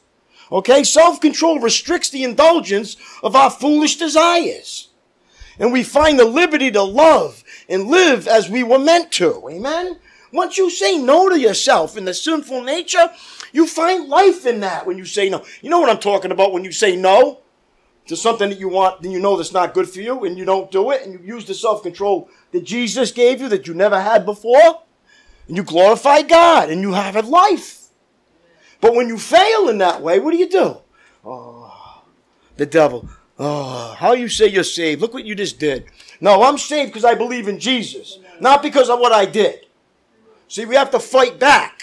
[0.52, 0.84] Okay?
[0.84, 4.88] Self-control restricts the indulgence of our foolish desires.
[5.58, 9.48] And we find the liberty to love and live as we were meant to.
[9.50, 9.98] Amen?
[10.32, 13.10] Once you say no to yourself in the sinful nature,
[13.52, 15.44] you find life in that when you say no.
[15.62, 17.40] You know what I'm talking about when you say no
[18.06, 20.44] to something that you want, then you know that's not good for you, and you
[20.44, 23.74] don't do it, and you use the self control that Jesus gave you that you
[23.74, 24.82] never had before,
[25.46, 27.88] and you glorify God, and you have a life.
[28.80, 30.78] But when you fail in that way, what do you do?
[31.24, 32.02] Oh,
[32.56, 33.08] the devil.
[33.38, 35.00] Oh, how you say you're saved?
[35.00, 35.86] Look what you just did.
[36.20, 39.66] No, I'm saved because I believe in Jesus, not because of what I did.
[40.48, 41.77] See, we have to fight back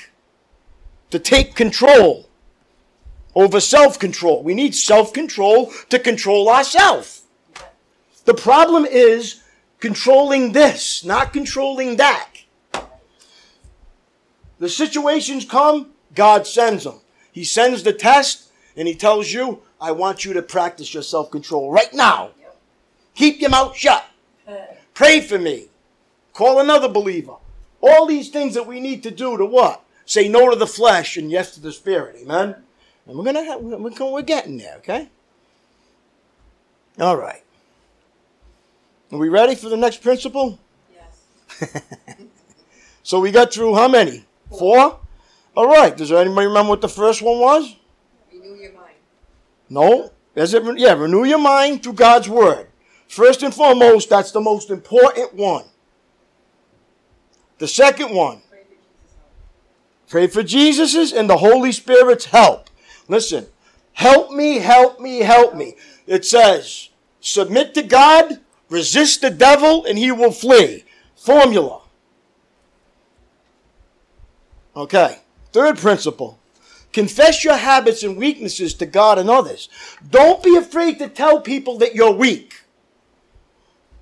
[1.15, 2.27] to take control
[3.35, 4.43] over self control.
[4.43, 7.23] We need self control to control ourselves.
[8.25, 9.41] The problem is
[9.79, 12.31] controlling this, not controlling that.
[14.59, 16.99] The situations come, God sends them.
[17.31, 21.31] He sends the test and He tells you, I want you to practice your self
[21.31, 22.31] control right now.
[23.13, 24.05] Keep your mouth shut.
[24.93, 25.67] Pray for me.
[26.33, 27.35] Call another believer.
[27.79, 29.84] All these things that we need to do to what?
[30.05, 32.17] Say no to the flesh and yes to the spirit.
[32.21, 32.55] Amen.
[33.07, 34.75] And we're gonna have, we're, we're getting there.
[34.77, 35.09] Okay.
[36.99, 37.43] All right.
[39.11, 40.59] Are we ready for the next principle?
[40.93, 41.81] Yes.
[43.05, 44.25] So we got through how many?
[44.57, 44.99] Four?
[45.55, 45.95] All right.
[45.95, 47.75] Does anybody remember what the first one was?
[48.33, 48.95] Renew your mind.
[49.69, 50.11] No.
[50.33, 50.63] Is it?
[50.79, 52.67] Yeah, renew your mind through God's word.
[53.07, 55.65] First and foremost, that's the most important one.
[57.59, 58.41] The second one,
[60.07, 62.69] Pray for Jesus's and the Holy Spirit's help.
[63.07, 63.47] Listen,
[63.93, 65.75] help me, help me, help me.
[66.05, 66.89] It says,
[67.19, 68.39] submit to God,
[68.69, 70.83] resist the devil, and he will flee.
[71.15, 71.81] Formula.
[74.75, 75.19] Okay.
[75.51, 76.39] Third principle.
[76.91, 79.69] Confess your habits and weaknesses to God and others.
[80.09, 82.63] Don't be afraid to tell people that you're weak.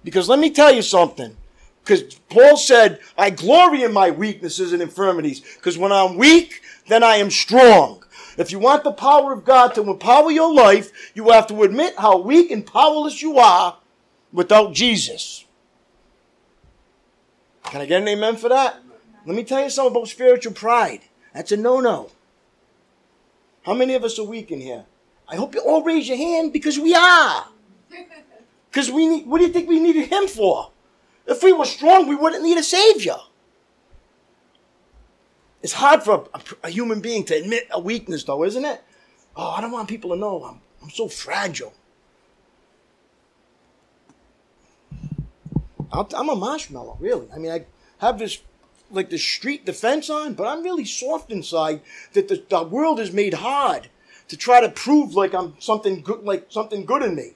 [0.04, 1.36] Because let me tell you something.
[1.84, 5.42] Because Paul said, I glory in my weaknesses and infirmities.
[5.42, 8.04] Because when I'm weak, then I am strong.
[8.38, 11.96] If you want the power of God to empower your life, you have to admit
[11.98, 13.78] how weak and powerless you are
[14.32, 15.46] without Jesus.
[17.66, 18.78] Can I get an amen for that?
[19.26, 21.02] Let me tell you something about spiritual pride.
[21.34, 22.12] That's a no no.
[23.64, 24.86] How many of us are weak in here?
[25.28, 27.48] I hope you all raise your hand because we are.
[28.70, 30.73] Because we need, what do you think we needed him for?
[31.26, 33.18] If we were strong, we wouldn't need a savior.
[35.62, 38.82] It's hard for a, a human being to admit a weakness, though, isn't it?
[39.36, 41.74] Oh, I don't want people to know I'm, I'm so fragile.
[45.92, 47.28] I'm a marshmallow, really.
[47.34, 47.66] I mean, I
[48.00, 48.40] have this
[48.92, 51.82] like the street defense on, but I'm really soft inside.
[52.14, 53.90] That the, the world is made hard
[54.28, 57.34] to try to prove like I'm something good, like something good in me.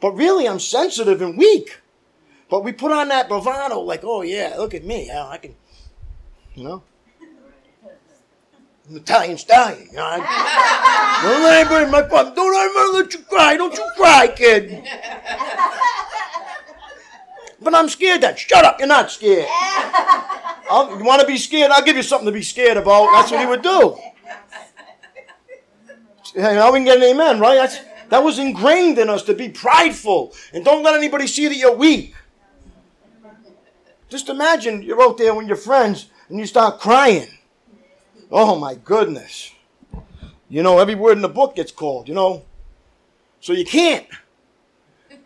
[0.00, 1.80] But really, I'm sensitive and weak.
[2.50, 5.54] But we put on that bravado, like, oh yeah, look at me, I can,
[6.54, 6.82] you know.
[8.90, 9.86] I'm Italian stallion.
[9.90, 12.34] You know, I, don't let anybody my fun.
[12.34, 13.56] Don't ever let you cry.
[13.56, 14.84] Don't you cry, kid.
[17.62, 18.22] But I'm scared.
[18.22, 18.78] That shut up.
[18.78, 19.46] You're not scared.
[19.50, 21.70] I'll, you want to be scared?
[21.70, 23.10] I'll give you something to be scared about.
[23.12, 23.98] That's what he would do.
[26.34, 27.56] Hey, now we can get an amen, right?
[27.56, 31.56] That's That was ingrained in us to be prideful and don't let anybody see that
[31.56, 32.14] you're weak.
[34.10, 37.28] Just imagine you're out there with your friends and you start crying.
[38.30, 39.52] Oh my goodness.
[40.48, 42.44] You know, every word in the book gets called, you know.
[43.40, 44.06] So you can't.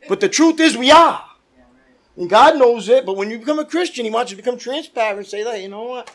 [0.07, 1.25] But the truth is, we are.
[2.17, 4.59] And God knows it, but when you become a Christian, He wants you to become
[4.59, 6.15] transparent and say, that, you know what?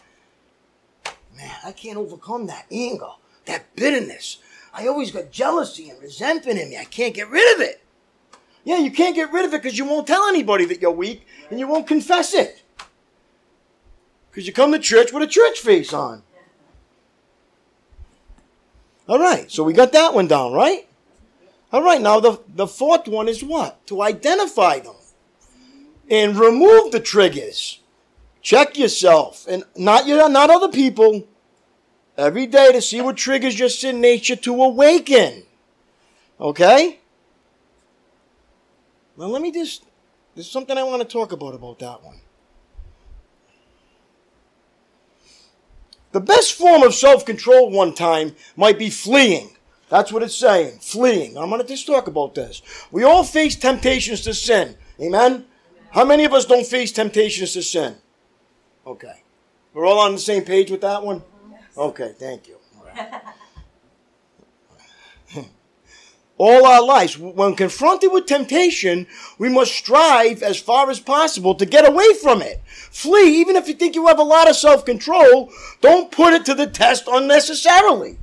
[1.35, 3.09] Man, I can't overcome that anger,
[3.45, 4.37] that bitterness.
[4.73, 6.77] I always got jealousy and resentment in me.
[6.77, 7.83] I can't get rid of it.
[8.63, 11.25] Yeah, you can't get rid of it because you won't tell anybody that you're weak
[11.49, 12.63] and you won't confess it.
[14.29, 16.23] Because you come to church with a church face on.
[19.07, 20.87] All right, so we got that one down, right?
[21.71, 23.85] All right, now the, the fourth one is what?
[23.87, 24.95] To identify them
[26.09, 27.79] and remove the triggers.
[28.41, 31.27] Check yourself and not your, not other people
[32.17, 35.43] every day to see what triggers your sin nature to awaken.
[36.39, 36.99] Okay?
[39.19, 39.83] Well, let me just,
[40.33, 42.21] there's something I want to talk about about that one.
[46.13, 49.57] The best form of self control one time might be fleeing.
[49.89, 50.79] That's what it's saying.
[50.79, 51.37] Fleeing.
[51.37, 52.61] I'm going to just talk about this.
[52.91, 54.77] We all face temptations to sin.
[55.01, 55.45] Amen?
[55.91, 57.97] How many of us don't face temptations to sin?
[58.87, 59.21] Okay.
[59.73, 61.23] We're all on the same page with that one?
[61.75, 62.55] Okay, thank you.
[66.39, 71.65] All our lives, when confronted with temptation, we must strive as far as possible to
[71.65, 72.61] get away from it.
[72.65, 76.45] Flee, even if you think you have a lot of self control, don't put it
[76.45, 78.19] to the test unnecessarily.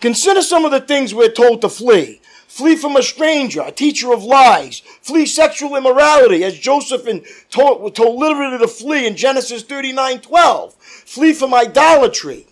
[0.00, 2.20] Consider some of the things we're told to flee.
[2.46, 4.78] Flee from a stranger, a teacher of lies.
[5.02, 10.74] Flee sexual immorality, as Joseph and told, told literally to flee in Genesis 39 12.
[10.74, 12.46] Flee from idolatry,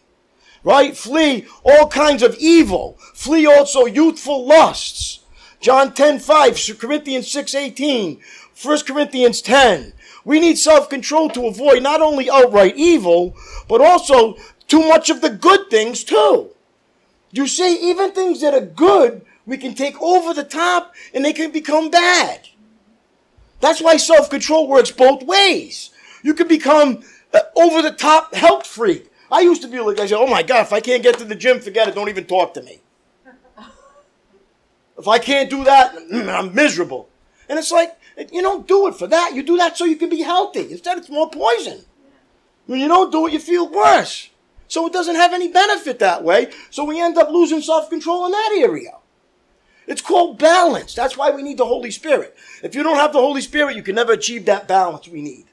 [0.67, 0.97] right?
[0.97, 2.99] Flee all kinds of evil.
[3.15, 5.21] Flee also youthful lusts.
[5.61, 8.21] John 10 5, Corinthians 6 18,
[8.63, 9.95] 1 Corinthians 10.
[10.25, 13.37] We need self control to avoid not only outright evil,
[13.69, 14.37] but also
[14.67, 16.51] too much of the good things too.
[17.31, 21.33] You see, even things that are good, we can take over the top and they
[21.33, 22.49] can become bad.
[23.61, 25.91] That's why self control works both ways.
[26.25, 29.13] You can become uh, over the top health freak.
[29.31, 31.25] I used to be like, I said, oh my God, if I can't get to
[31.25, 32.81] the gym, forget it, don't even talk to me.
[34.99, 37.11] If I can't do that, mm, I'm miserable.
[37.51, 37.99] And it's like,
[38.33, 39.35] you don't do it for that.
[39.35, 40.71] You do that so you can be healthy.
[40.71, 41.85] Instead, it's more poison.
[42.67, 44.31] When you don't do it, you feel worse.
[44.69, 46.51] So it doesn't have any benefit that way.
[46.71, 48.93] So we end up losing self control in that area.
[49.87, 50.95] It's called balance.
[50.95, 52.35] That's why we need the Holy Spirit.
[52.63, 55.45] If you don't have the Holy Spirit, you can never achieve that balance we need.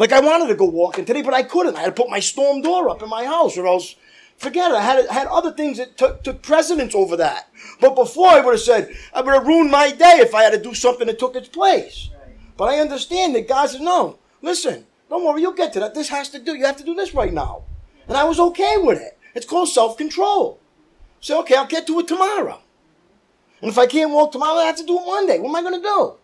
[0.00, 1.76] Like I wanted to go walking today, but I couldn't.
[1.76, 3.96] I had to put my storm door up in my house, or else
[4.38, 4.74] forget it.
[4.74, 7.50] I had, had other things that took, took precedence over that.
[7.82, 10.54] But before I would have said, I would have ruined my day if I had
[10.54, 12.08] to do something that took its place.
[12.56, 15.92] But I understand that God said, no, listen, don't worry, you'll get to that.
[15.92, 17.64] This has to do, you have to do this right now.
[18.08, 19.18] And I was okay with it.
[19.34, 20.60] It's called self control.
[21.20, 22.62] Say, okay, I'll get to it tomorrow.
[23.60, 25.38] And if I can't walk tomorrow, I have to do it Monday.
[25.38, 26.14] What am I going to do?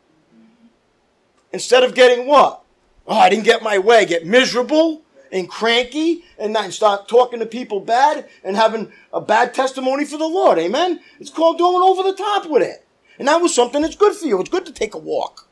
[1.53, 2.63] Instead of getting what?
[3.07, 4.05] Oh, I didn't get my way.
[4.05, 5.03] Get miserable
[5.33, 10.19] and cranky and then start talking to people bad and having a bad testimony for
[10.19, 10.59] the Lord.
[10.59, 11.01] Amen?
[11.21, 12.87] It's called going over the top with it.
[13.19, 14.41] And that was something that's good for you.
[14.41, 15.49] It's good to take a walk.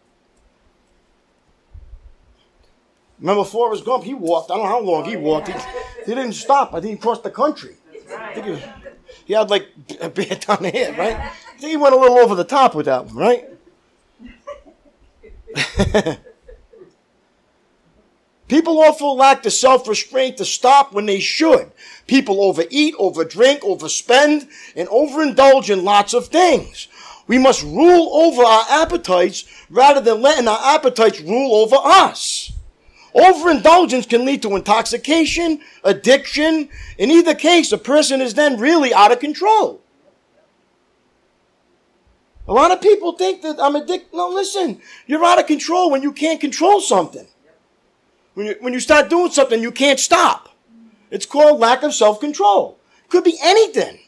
[3.20, 4.04] Remember Forrest Gump?
[4.04, 4.50] He walked.
[4.50, 5.48] I don't know how long he walked.
[5.48, 5.54] He,
[6.04, 6.74] he didn't stop.
[6.74, 7.76] I think he crossed the country.
[8.14, 8.62] I think he,
[9.24, 9.68] he had like
[10.00, 11.16] a bear down the head, right?
[11.16, 11.28] I
[11.58, 13.48] think he went a little over the top with that one, right?
[18.48, 21.70] People often lack the self restraint to stop when they should.
[22.06, 26.88] People overeat, overdrink, overspend, and overindulge in lots of things.
[27.26, 32.52] We must rule over our appetites rather than letting our appetites rule over us.
[33.14, 36.68] Overindulgence can lead to intoxication, addiction.
[36.98, 39.80] In either case, a person is then really out of control.
[42.46, 44.14] A lot of people think that I'm addicted.
[44.14, 47.26] No, listen, you're out of control when you can't control something.
[48.34, 50.50] When you, when you start doing something, you can't stop.
[51.10, 52.78] It's called lack of self control.
[53.08, 54.00] Could be anything.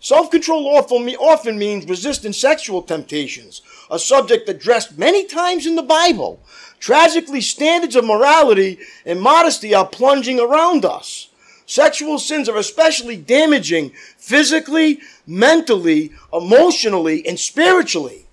[0.00, 5.82] Self control often, often means resisting sexual temptations, a subject addressed many times in the
[5.82, 6.40] Bible.
[6.78, 11.28] Tragically, standards of morality and modesty are plunging around us.
[11.66, 18.27] Sexual sins are especially damaging physically, mentally, emotionally, and spiritually.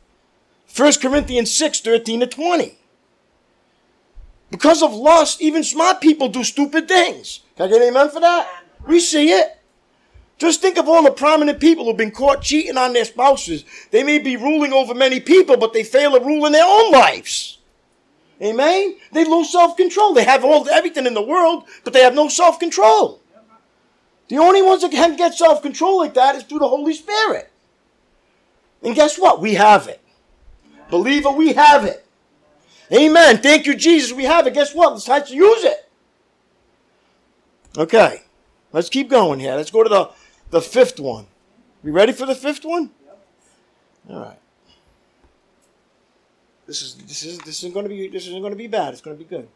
[0.76, 2.78] 1 Corinthians 6 13 to 20.
[4.52, 7.42] Because of lust, even smart people do stupid things.
[7.56, 8.64] Can I get an amen for that?
[8.86, 9.58] We see it.
[10.38, 13.64] Just think of all the prominent people who've been caught cheating on their spouses.
[13.92, 16.92] They may be ruling over many people, but they fail to rule in their own
[16.92, 17.60] lives.
[18.42, 18.98] Amen?
[19.14, 20.14] They lose self-control.
[20.14, 23.22] They have all everything in the world, but they have no self-control.
[24.28, 27.50] The only ones that can get self-control like that is through the Holy Spirit.
[28.84, 29.40] And guess what?
[29.40, 30.02] We have it.
[30.96, 32.06] Believer, we have it.
[32.90, 33.40] Amen.
[33.40, 34.14] Thank you, Jesus.
[34.14, 34.54] We have it.
[34.54, 34.94] Guess what?
[34.94, 35.90] Let's, time to use it.
[37.78, 38.22] Okay.
[38.72, 39.56] Let's keep going here.
[39.56, 40.12] Let's go to the,
[40.52, 41.28] the fifth one.
[41.84, 42.92] We ready for the fifth one?
[44.10, 44.40] All right.
[46.66, 48.94] This is this is this isn't going to be this isn't going to be bad.
[48.94, 49.50] It's going to be good.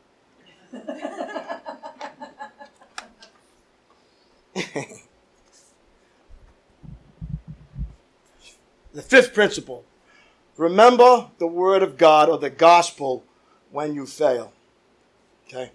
[8.94, 9.86] the fifth principle.
[10.60, 13.24] Remember the word of God or the gospel
[13.72, 14.51] when you fail.
[15.47, 15.72] Okay?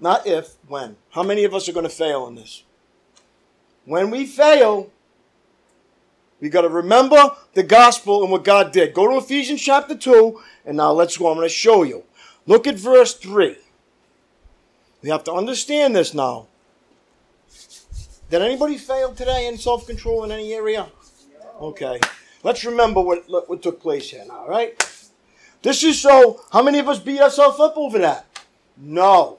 [0.00, 0.96] Not if, when.
[1.10, 2.64] How many of us are going to fail in this?
[3.84, 4.90] When we fail,
[6.40, 8.92] we got to remember the gospel and what God did.
[8.92, 11.28] Go to Ephesians chapter 2, and now let's go.
[11.28, 12.02] I'm going to show you.
[12.44, 13.56] Look at verse 3.
[15.00, 16.48] We have to understand this now.
[18.30, 20.88] Did anybody fail today in self control in any area?
[21.60, 22.00] Okay.
[22.42, 24.80] Let's remember what, what took place here now, right?
[25.62, 28.26] This is so, how many of us beat ourselves up over that?
[28.76, 29.38] No.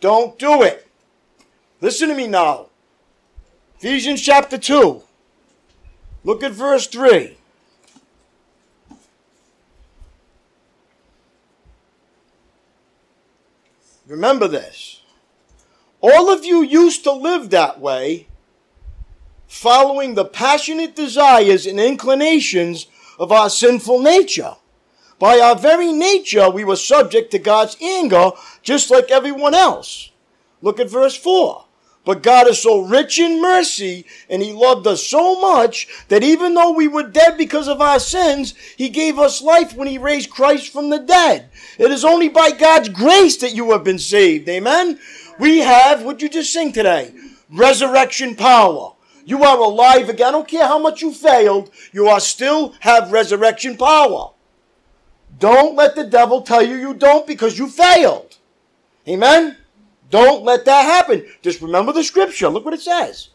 [0.00, 0.88] Don't do it.
[1.80, 2.66] Listen to me now.
[3.78, 5.02] Ephesians chapter 2.
[6.24, 7.36] Look at verse 3.
[14.06, 15.00] Remember this.
[16.00, 18.26] All of you used to live that way,
[19.52, 22.86] following the passionate desires and inclinations
[23.18, 24.56] of our sinful nature.
[25.18, 28.30] By our very nature, we were subject to God's anger
[28.62, 30.10] just like everyone else.
[30.62, 31.66] Look at verse 4.
[32.06, 36.54] But God is so rich in mercy and He loved us so much that even
[36.54, 40.30] though we were dead because of our sins, He gave us life when He raised
[40.30, 41.50] Christ from the dead.
[41.78, 44.48] It is only by God's grace that you have been saved.
[44.48, 44.98] Amen?
[45.38, 47.12] We have, what you just sing today?
[47.50, 48.91] Resurrection power.
[49.24, 50.28] You are alive again.
[50.28, 54.30] I don't care how much you failed, you are still have resurrection power.
[55.38, 58.36] Don't let the devil tell you you don't because you failed.
[59.08, 59.56] Amen?
[60.10, 61.26] Don't let that happen.
[61.40, 62.48] Just remember the scripture.
[62.48, 63.30] Look what it says.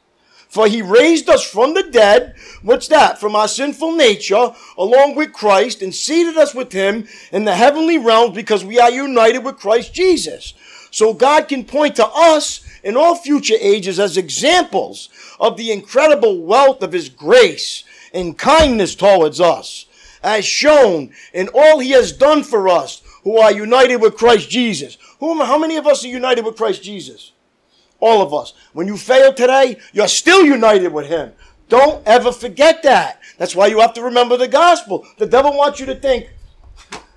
[0.48, 2.36] For he raised us from the dead.
[2.62, 3.20] What's that?
[3.20, 7.98] From our sinful nature, along with Christ, and seated us with him in the heavenly
[7.98, 10.54] realms because we are united with Christ Jesus.
[10.92, 15.10] So God can point to us in all future ages as examples
[15.40, 17.84] of the incredible wealth of his grace
[18.14, 19.86] and kindness towards us
[20.24, 24.98] as shown in all he has done for us who are united with Christ Jesus.
[25.20, 27.32] Who, how many of us are united with Christ Jesus?
[28.00, 28.54] All of us.
[28.74, 31.34] When you fail today, you're still united with him.
[31.70, 33.20] Don't ever forget that.
[33.38, 35.06] That's why you have to remember the gospel.
[35.18, 36.30] The devil wants you to think,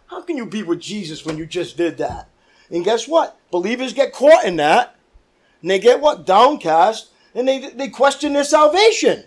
[0.06, 2.28] how can you be with Jesus when you just did that?
[2.70, 3.38] And guess what?
[3.50, 4.96] Believers get caught in that.
[5.62, 6.26] And they get what?
[6.26, 7.10] Downcast.
[7.34, 9.24] And they, they question their salvation.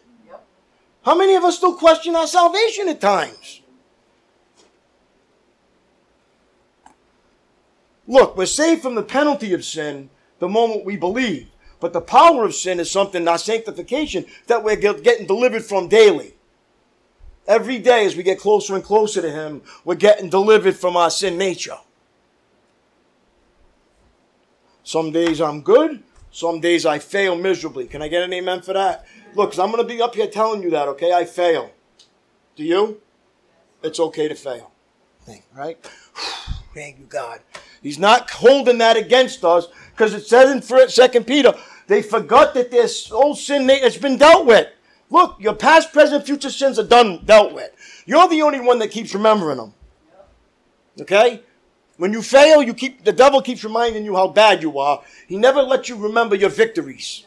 [1.03, 3.61] How many of us still question our salvation at times?
[8.07, 11.47] Look, we're saved from the penalty of sin the moment we believe.
[11.79, 16.33] But the power of sin is something, our sanctification, that we're getting delivered from daily.
[17.45, 21.09] Every day as we get closer and closer to Him, we're getting delivered from our
[21.09, 21.77] sin nature.
[24.83, 26.03] Some days I'm good,
[26.33, 27.85] some days I fail miserably.
[27.85, 29.05] Can I get an amen for that?
[29.35, 31.13] Look, because I'm going to be up here telling you that, okay?
[31.13, 31.71] I fail.
[32.55, 32.99] Do you?
[33.83, 34.71] It's okay to fail.
[35.55, 35.77] Right?
[36.73, 37.41] Thank you, God.
[37.83, 41.53] He's not holding that against us because it says in Second Peter,
[41.85, 44.67] they forgot that this old sin has been dealt with.
[45.11, 47.69] Look, your past, present, future sins are done, dealt with.
[48.07, 49.73] You're the only one that keeps remembering them.
[50.99, 51.43] Okay?
[52.03, 55.01] When you fail, you keep the devil keeps reminding you how bad you are.
[55.25, 57.25] He never lets you remember your victories.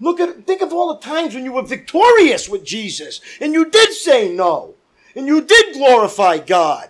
[0.00, 3.68] Look at think of all the times when you were victorious with Jesus and you
[3.68, 4.74] did say no
[5.14, 6.88] and you did glorify God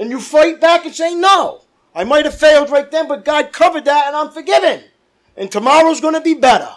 [0.00, 1.60] and you fight back and say, No,
[1.94, 4.82] I might have failed right then, but God covered that and I'm forgiven.
[5.36, 6.74] And tomorrow's going to be better.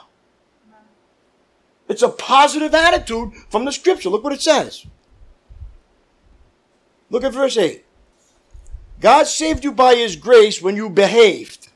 [1.90, 4.12] It's a positive attitude from the scripture.
[4.12, 4.86] Look what it says.
[7.10, 7.84] Look at verse 8.
[9.00, 11.70] God saved you by his grace when you behaved.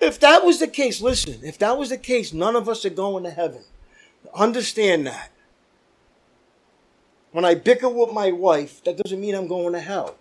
[0.00, 2.90] If that was the case, listen, if that was the case, none of us are
[2.90, 3.62] going to heaven.
[4.34, 5.30] Understand that.
[7.32, 10.16] When I bicker with my wife, that doesn't mean I'm going to hell.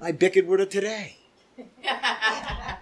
[0.00, 1.16] I bickered with her today.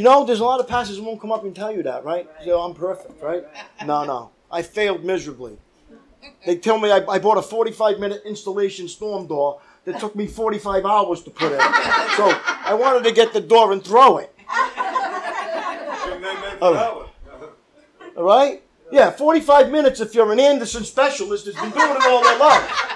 [0.00, 2.06] You know, there's a lot of pastors who won't come up and tell you that,
[2.06, 2.26] right?
[2.42, 3.44] Say, oh, I'm perfect, right?
[3.86, 4.30] No, no.
[4.50, 5.58] I failed miserably.
[6.46, 10.26] They tell me I, I bought a 45 minute installation storm door that took me
[10.26, 11.58] 45 hours to put in.
[12.16, 14.34] So I wanted to get the door and throw it.
[16.62, 17.06] All right.
[18.16, 18.62] All right?
[18.90, 22.89] Yeah, 45 minutes if you're an Andersen specialist that's been doing it all their life.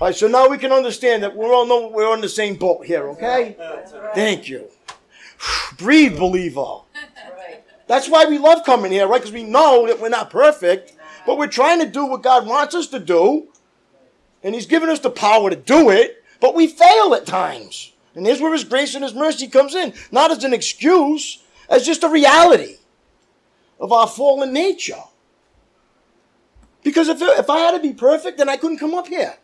[0.00, 2.54] All right, so now we can understand that we're all know we're on the same
[2.54, 3.56] boat here, okay?
[4.14, 4.68] Thank you.
[5.76, 6.82] Breathe, believer.
[7.88, 9.20] That's why we love coming here, right?
[9.20, 10.92] Because we know that we're not perfect,
[11.26, 13.48] but we're trying to do what God wants us to do,
[14.44, 17.92] and He's given us the power to do it, but we fail at times.
[18.14, 21.84] And here's where His grace and His mercy comes in, not as an excuse, as
[21.84, 22.76] just a reality
[23.80, 25.02] of our fallen nature.
[26.84, 29.38] Because if, if I had to be perfect, then I couldn't come up here.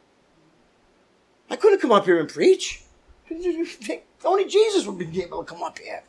[1.50, 2.82] I couldn't come up here and preach.
[4.24, 6.02] Only Jesus would be able to come up here.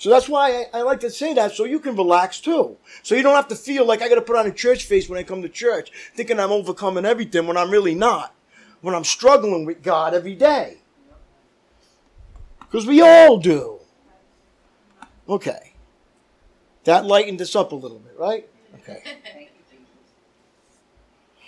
[0.00, 2.78] So that's why I, I, like to say that so you can relax too.
[3.02, 5.10] So you don't have to feel like I got to put on a church face
[5.10, 8.34] when I come to church, thinking I'm overcoming everything when I'm really not.
[8.80, 10.78] When I'm struggling with God every day.
[12.60, 13.80] Because we all do.
[15.28, 15.74] Okay.
[16.84, 18.48] That lightened us up a little bit, right?
[18.76, 19.02] Okay.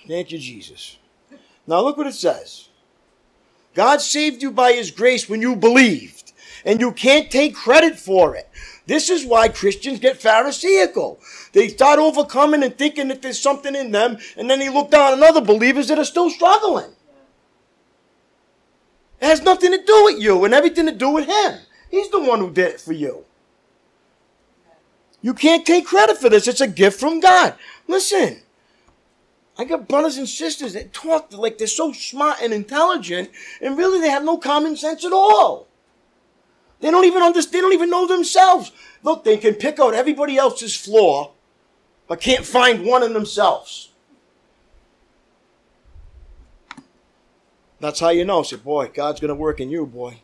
[0.06, 0.98] Thank you, Jesus.
[1.72, 2.68] Now look what it says.
[3.72, 6.34] God saved you by his grace when you believed,
[6.66, 8.46] and you can't take credit for it.
[8.84, 11.18] This is why Christians get Pharisaical.
[11.54, 15.14] They start overcoming and thinking that there's something in them, and then they look down
[15.14, 16.90] on other believers that are still struggling.
[19.22, 21.58] It has nothing to do with you and everything to do with him.
[21.90, 23.24] He's the one who did it for you.
[25.22, 26.46] You can't take credit for this.
[26.46, 27.54] It's a gift from God.
[27.88, 28.42] Listen,
[29.62, 34.00] I got brothers and sisters that talk like they're so smart and intelligent, and really
[34.00, 35.68] they have no common sense at all.
[36.80, 38.72] They don't even understand, they don't even know themselves.
[39.04, 41.30] Look, they can pick out everybody else's flaw,
[42.08, 43.90] but can't find one in themselves.
[47.78, 48.42] That's how you know.
[48.42, 50.22] Say, boy, God's going to work in you, boy.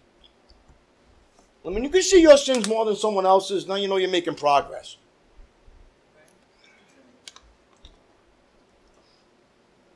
[1.64, 3.68] I mean, you can see your sins more than someone else's.
[3.68, 4.96] Now you know you're making progress.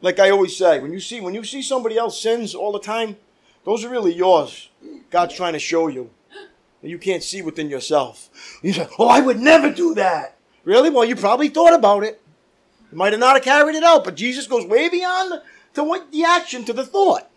[0.02, 2.80] Like I always say, when you see when you see somebody else sins all the
[2.80, 3.16] time,
[3.64, 4.68] those are really yours.
[5.10, 6.10] God's trying to show you.
[6.82, 8.28] And you can't see within yourself.
[8.60, 10.90] You say, "Oh, I would never do that." Really?
[10.90, 12.20] Well, you probably thought about it.
[12.90, 15.40] You might have not have carried it out, but Jesus goes way beyond
[15.74, 17.30] to what the action to the thought.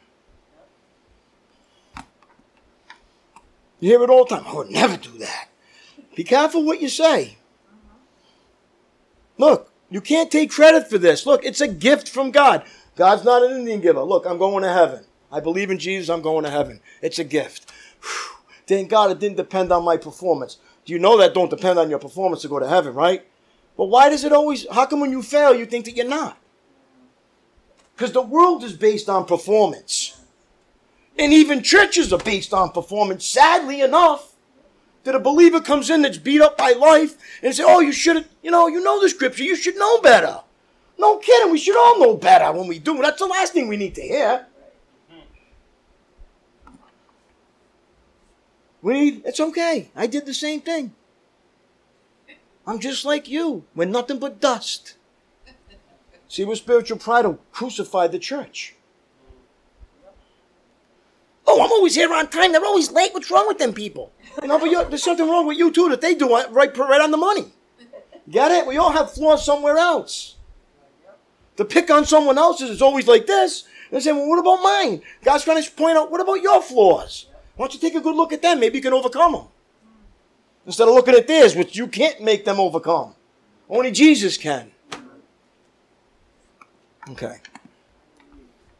[3.79, 4.47] You hear it all the time.
[4.47, 5.49] I would never do that.
[6.15, 7.37] Be careful what you say.
[9.37, 11.25] Look, you can't take credit for this.
[11.25, 12.63] Look, it's a gift from God.
[12.95, 14.01] God's not an Indian giver.
[14.01, 15.03] Look, I'm going to heaven.
[15.31, 16.09] I believe in Jesus.
[16.09, 16.79] I'm going to heaven.
[17.01, 17.71] It's a gift.
[18.01, 18.35] Whew.
[18.67, 20.57] Thank God it didn't depend on my performance.
[20.85, 23.25] Do you know that don't depend on your performance to go to heaven, right?
[23.77, 26.37] But why does it always, how come when you fail, you think that you're not?
[27.95, 30.19] Because the world is based on performance.
[31.17, 34.34] And even churches are based on performance, sadly enough
[35.05, 38.17] that a believer comes in that's beat up by life and say, oh, you should
[38.17, 40.41] have, you know, you know the scripture, you should know better.
[40.97, 42.97] No kidding, we should all know better when we do.
[43.01, 44.47] That's the last thing we need to hear.
[48.81, 49.89] We need, it's okay.
[49.95, 50.93] I did the same thing.
[52.67, 53.63] I'm just like you.
[53.75, 54.95] We're nothing but dust.
[56.27, 58.74] See, with spiritual pride will crucify the church.
[61.47, 62.51] Oh, I'm always here on time.
[62.51, 63.13] They're always late.
[63.13, 64.11] What's wrong with them people?
[64.41, 67.11] You know, but there's something wrong with you too that they do right, right on
[67.11, 67.45] the money.
[68.29, 68.65] Get it?
[68.65, 70.35] We all have flaws somewhere else.
[71.57, 73.65] To pick on someone else's is always like this.
[73.91, 75.03] And say, well, what about mine?
[75.23, 77.27] God's trying to point out, what about your flaws?
[77.55, 78.59] Why don't you take a good look at them?
[78.59, 79.47] Maybe you can overcome them.
[80.65, 83.13] Instead of looking at theirs, which you can't make them overcome.
[83.69, 84.71] Only Jesus can.
[87.11, 87.37] Okay.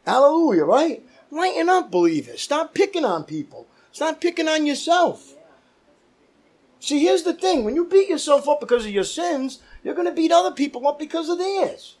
[0.04, 1.05] Hallelujah, right?
[1.30, 2.40] Lighten up, believers.
[2.40, 3.66] Stop picking on people.
[3.92, 5.34] Stop picking on yourself.
[6.80, 10.06] See, here's the thing when you beat yourself up because of your sins, you're going
[10.06, 11.96] to beat other people up because of theirs.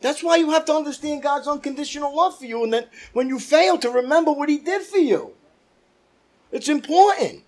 [0.00, 3.38] That's why you have to understand God's unconditional love for you, and that when you
[3.38, 5.32] fail, to remember what He did for you.
[6.52, 7.42] It's important.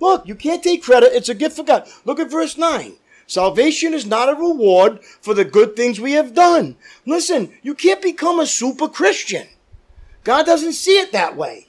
[0.00, 1.86] Look, you can't take credit, it's a gift for God.
[2.04, 2.94] Look at verse 9.
[3.26, 6.76] Salvation is not a reward for the good things we have done.
[7.06, 9.46] Listen, you can't become a super Christian.
[10.24, 11.68] God doesn't see it that way.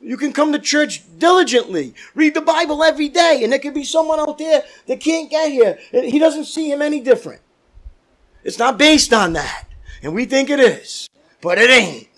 [0.00, 3.84] You can come to church diligently, read the Bible every day, and there could be
[3.84, 7.40] someone out there that can't get here, he doesn't see him any different.
[8.42, 9.66] It's not based on that,
[10.02, 11.08] and we think it is,
[11.40, 12.08] but it ain't.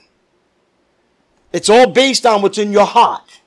[1.53, 3.41] It's all based on what's in your heart.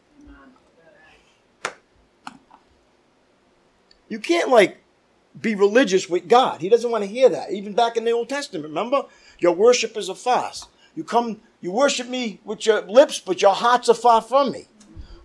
[4.07, 4.77] You can't like
[5.39, 6.61] be religious with God.
[6.61, 7.51] He doesn't want to hear that.
[7.51, 9.03] Even back in the Old Testament, remember?
[9.39, 10.67] Your worship is a fast.
[10.95, 14.67] You come, you worship me with your lips, but your hearts are far from me.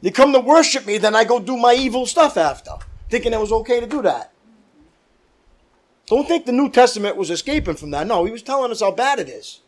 [0.01, 2.73] You come to worship me, then I go do my evil stuff after,
[3.09, 4.33] thinking it was okay to do that.
[6.07, 8.07] Don't think the New Testament was escaping from that.
[8.07, 9.61] No, he was telling us how bad it is.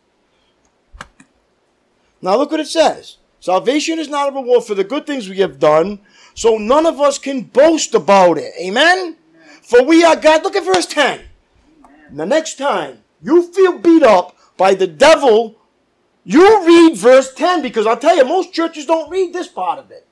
[2.21, 3.17] Now look what it says.
[3.39, 5.99] Salvation is not a reward for the good things we have done,
[6.33, 8.53] so none of us can boast about it.
[8.59, 9.17] Amen?
[9.61, 10.43] For we are God.
[10.43, 11.21] Look at verse 10.
[12.13, 15.55] The next time you feel beat up by the devil,
[16.29, 19.91] you read verse 10 because I'll tell you, most churches don't read this part of
[19.91, 20.05] it.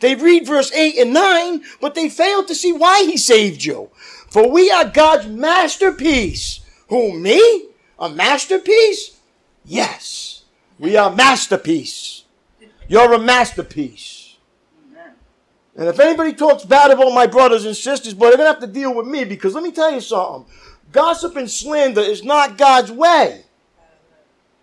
[0.00, 3.90] They read verse 8 and 9, but they fail to see why he saved you.
[4.30, 6.60] For we are God's masterpiece.
[6.88, 7.66] Who, me?
[7.98, 9.20] A masterpiece?
[9.66, 10.44] Yes.
[10.78, 12.24] We are masterpiece.
[12.88, 14.38] You're a masterpiece.
[15.76, 18.60] And if anybody talks bad about my brothers and sisters, boy, they're going to have
[18.62, 20.50] to deal with me because let me tell you something.
[20.90, 23.44] Gossip and slander is not God's way.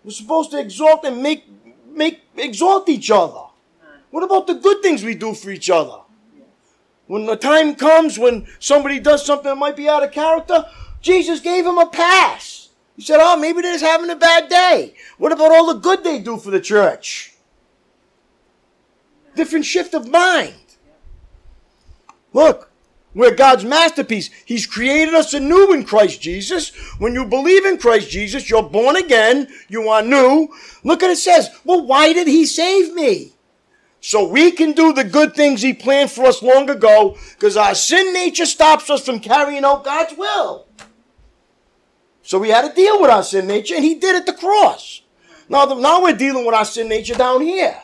[0.04, 1.44] We're supposed to exalt and make,
[1.90, 3.42] make exalt each other.
[4.10, 6.00] What about the good things we do for each other?
[7.06, 10.64] When the time comes when somebody does something that might be out of character,
[11.00, 12.68] Jesus gave him a pass.
[12.96, 14.94] He said, Oh, maybe they're just having a bad day.
[15.18, 17.34] What about all the good they do for the church?
[19.34, 20.54] Different shift of mind.
[22.32, 22.69] Look,
[23.14, 24.30] we're God's masterpiece.
[24.44, 26.70] He's created us anew in Christ Jesus.
[26.98, 29.48] When you believe in Christ Jesus, you're born again.
[29.68, 30.48] You are new.
[30.84, 33.32] Look at it says, well, why did he save me?
[34.00, 37.74] So we can do the good things he planned for us long ago because our
[37.74, 40.66] sin nature stops us from carrying out God's will.
[42.22, 44.32] So we had to deal with our sin nature and he did it at the
[44.32, 45.02] cross.
[45.48, 47.76] Now, now we're dealing with our sin nature down here.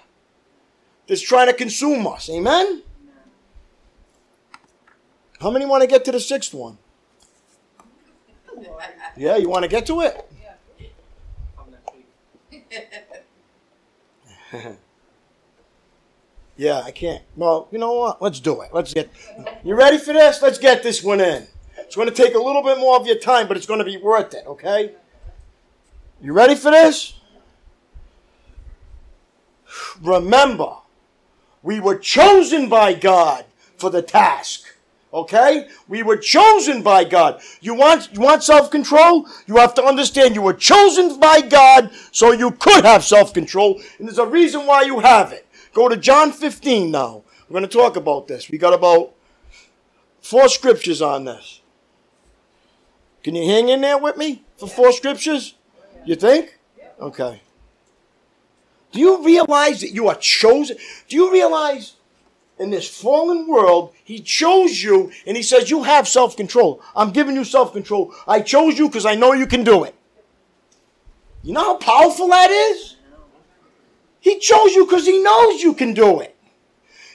[1.08, 2.30] That's trying to consume us.
[2.30, 2.82] Amen?
[5.40, 6.78] How many want to get to the sixth one?
[9.16, 10.30] Yeah, you want to get to it?
[16.56, 17.22] yeah, I can't.
[17.34, 18.22] Well, you know what?
[18.22, 18.70] Let's do it.
[18.72, 19.10] Let's get.
[19.64, 20.40] You ready for this?
[20.40, 21.46] Let's get this one in.
[21.78, 23.84] It's going to take a little bit more of your time, but it's going to
[23.84, 24.92] be worth it, okay?
[26.20, 27.14] You ready for this?
[30.00, 30.76] Remember,
[31.62, 33.44] we were chosen by God
[33.76, 34.65] for the task.
[35.12, 35.68] Okay?
[35.88, 37.40] We were chosen by God.
[37.60, 39.26] You want you want self-control?
[39.46, 44.08] You have to understand you were chosen by God so you could have self-control, and
[44.08, 45.46] there's a reason why you have it.
[45.72, 47.22] Go to John 15 now.
[47.48, 48.50] We're going to talk about this.
[48.50, 49.12] We got about
[50.20, 51.60] four scriptures on this.
[53.22, 55.54] Can you hang in there with me for four scriptures?
[56.04, 56.58] You think?
[57.00, 57.42] Okay.
[58.92, 60.76] Do you realize that you are chosen?
[61.08, 61.94] Do you realize
[62.58, 66.82] in this fallen world, He chose you and He says, You have self control.
[66.94, 68.14] I'm giving you self control.
[68.26, 69.94] I chose you because I know you can do it.
[71.42, 72.96] You know how powerful that is?
[74.20, 76.36] He chose you because He knows you can do it.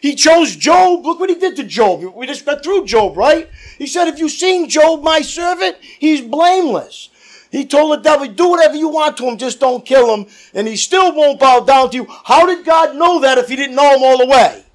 [0.02, 1.06] He chose Job.
[1.06, 2.02] Look what he did to Job.
[2.16, 3.48] We just got through Job, right?
[3.78, 7.10] He said, If you've seen Job, my servant, he's blameless.
[7.52, 10.26] He told the devil, Do whatever you want to him, just don't kill him.
[10.56, 12.08] And he still won't bow down to you.
[12.26, 14.66] How did God know that if he didn't know him all the way?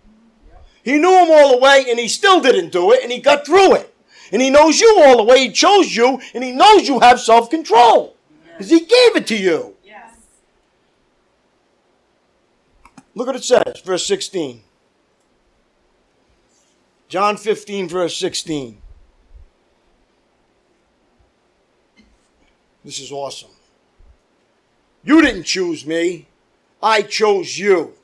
[0.87, 3.45] He knew him all the way and he still didn't do it and he got
[3.45, 3.93] through it.
[4.31, 5.41] And he knows you all the way.
[5.41, 8.15] He chose you and he knows you have self control
[8.53, 9.75] because he gave it to you.
[9.85, 10.15] Yes.
[13.17, 14.63] Look what it says, verse 16.
[17.09, 18.81] John 15, verse 16.
[22.85, 23.51] This is awesome.
[25.03, 26.29] You didn't choose me,
[26.81, 27.95] I chose you.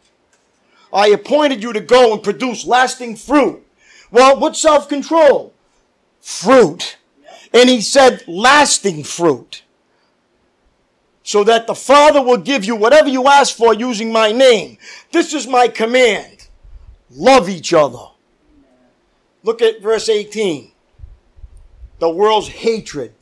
[0.93, 3.66] I appointed you to go and produce lasting fruit.
[4.11, 5.55] Well, what's self control?
[6.20, 6.99] Fruit.
[7.55, 9.62] And he said, lasting fruit.
[11.22, 14.78] So that the Father will give you whatever you ask for using my name.
[15.12, 16.49] This is my command.
[17.11, 18.07] Love each other.
[19.43, 20.72] Look at verse 18.
[22.01, 23.14] The world's hatred.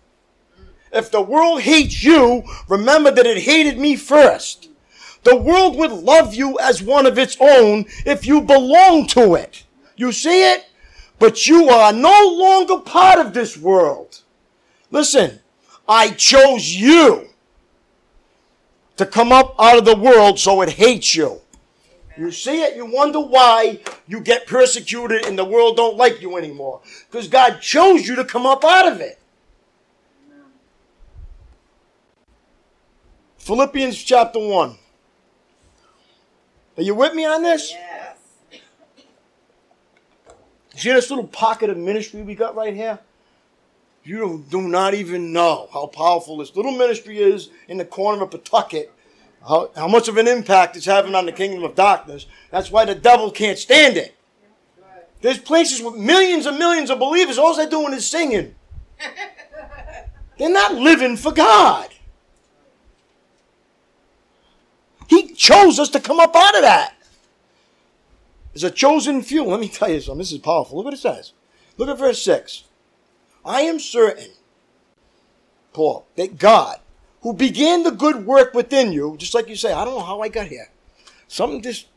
[0.93, 4.70] If the world hates you, remember that it hated me first.
[5.23, 9.65] The world would love you as one of its own if you belong to it.
[9.97, 10.67] You see it?
[11.19, 14.23] But you are no longer part of this world.
[14.91, 15.41] Listen,
[15.87, 17.29] I chose you
[18.97, 21.41] to come up out of the world so it hates you.
[22.17, 26.37] You see it, you wonder why you get persecuted and the world don't like you
[26.37, 26.81] anymore.
[27.11, 29.19] Because God chose you to come up out of it.
[33.39, 34.77] Philippians chapter 1.
[36.77, 37.73] Are you with me on this?
[37.73, 38.17] Yes.
[40.77, 43.01] See this little pocket of ministry we got right here?
[44.03, 48.31] You do, not even know how powerful this little ministry is in the corner of
[48.31, 48.91] Pawtucket.
[49.47, 52.27] How, how much of an impact it's having on the kingdom of darkness.
[52.51, 54.15] That's why the devil can't stand it.
[55.21, 58.55] There's places with millions and millions of believers, all they're doing is singing.
[60.39, 61.91] They're not living for God.
[65.11, 66.95] He chose us to come up out of that.
[68.55, 69.45] It's a chosen few.
[69.45, 70.19] Let me tell you something.
[70.19, 70.77] This is powerful.
[70.77, 71.33] Look what it says.
[71.77, 72.63] Look at verse 6.
[73.45, 74.31] I am certain,
[75.73, 76.79] Paul, that God,
[77.23, 80.21] who began the good work within you, just like you say, I don't know how
[80.21, 80.71] I got here.
[81.27, 81.89] Something just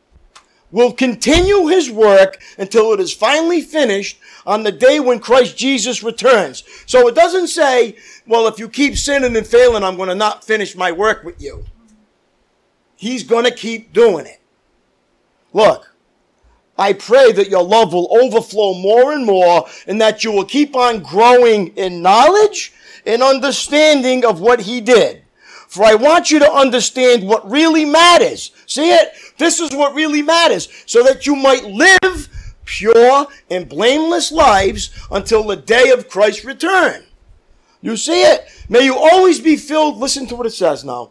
[0.72, 6.02] will continue his work until it is finally finished on the day when Christ Jesus
[6.02, 6.64] returns.
[6.86, 7.94] So it doesn't say,
[8.26, 11.40] well, if you keep sinning and failing, I'm going to not finish my work with
[11.40, 11.64] you.
[12.96, 14.40] He's going to keep doing it.
[15.52, 15.94] Look,
[16.76, 20.74] I pray that your love will overflow more and more and that you will keep
[20.74, 22.72] on growing in knowledge
[23.06, 25.22] and understanding of what he did.
[25.68, 28.52] For I want you to understand what really matters.
[28.66, 29.12] See it?
[29.38, 32.28] This is what really matters so that you might live
[32.64, 37.04] pure and blameless lives until the day of Christ's return.
[37.82, 38.48] You see it?
[38.68, 39.98] May you always be filled.
[39.98, 41.10] Listen to what it says now.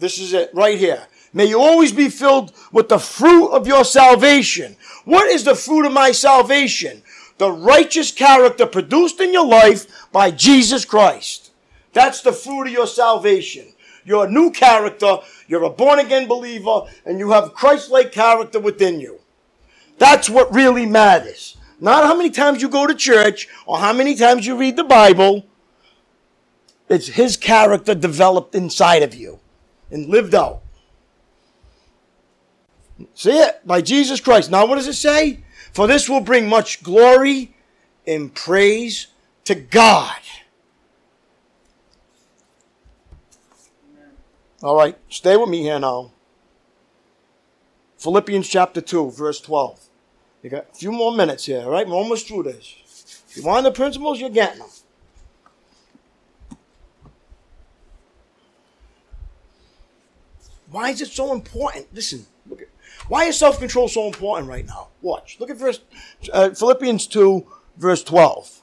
[0.00, 1.06] This is it right here.
[1.34, 4.76] May you always be filled with the fruit of your salvation.
[5.04, 7.02] What is the fruit of my salvation?
[7.36, 11.52] The righteous character produced in your life by Jesus Christ.
[11.92, 13.66] That's the fruit of your salvation.
[14.04, 18.58] You're a new character, you're a born again believer, and you have Christ like character
[18.58, 19.20] within you.
[19.98, 21.58] That's what really matters.
[21.78, 24.84] Not how many times you go to church or how many times you read the
[24.84, 25.44] Bible.
[26.88, 29.40] It's His character developed inside of you
[29.90, 30.62] and lived out.
[33.14, 33.66] See it?
[33.66, 34.50] By Jesus Christ.
[34.50, 35.40] Now, what does it say?
[35.72, 37.54] For this will bring much glory
[38.06, 39.08] and praise
[39.44, 40.16] to God.
[44.62, 46.12] All right, stay with me here now.
[47.96, 49.80] Philippians chapter 2, verse 12.
[50.42, 51.86] You got a few more minutes here, all right?
[51.86, 52.74] We're almost through this.
[53.28, 54.68] If you want the principles, you're getting them.
[60.70, 61.92] Why is it so important?
[61.92, 62.68] Listen, look at,
[63.08, 64.88] why is self control so important right now?
[65.02, 65.38] Watch.
[65.40, 65.80] Look at verse
[66.32, 67.46] uh, Philippians 2,
[67.76, 68.60] verse 12.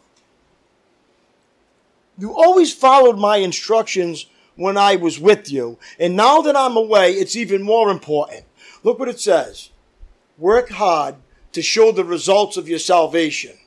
[2.17, 7.13] You always followed my instructions when I was with you, and now that I'm away,
[7.13, 8.45] it's even more important.
[8.83, 9.69] Look what it says
[10.37, 11.15] Work hard
[11.51, 13.57] to show the results of your salvation.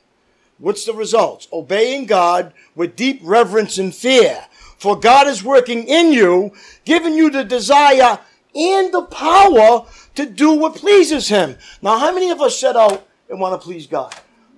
[0.57, 1.47] What's the results?
[1.51, 4.45] Obeying God with deep reverence and fear.
[4.77, 6.53] For God is working in you,
[6.85, 8.19] giving you the desire
[8.55, 9.85] and the power
[10.15, 11.57] to do what pleases Him.
[11.81, 14.13] Now, how many of us set out and want to please God?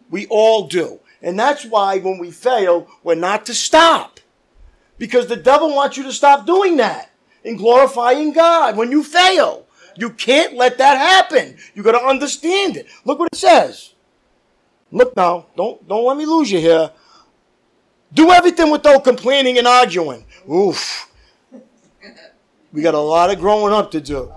[0.09, 0.99] We all do.
[1.21, 4.19] And that's why when we fail, we're not to stop.
[4.97, 7.11] Because the devil wants you to stop doing that
[7.45, 9.65] and glorifying God when you fail.
[9.95, 11.57] You can't let that happen.
[11.73, 12.87] You got to understand it.
[13.05, 13.93] Look what it says.
[14.91, 16.91] Look now, don't don't let me lose you here.
[18.13, 20.25] Do everything without complaining and arguing.
[20.51, 21.09] Oof.
[22.74, 24.34] We got a lot of growing up to do.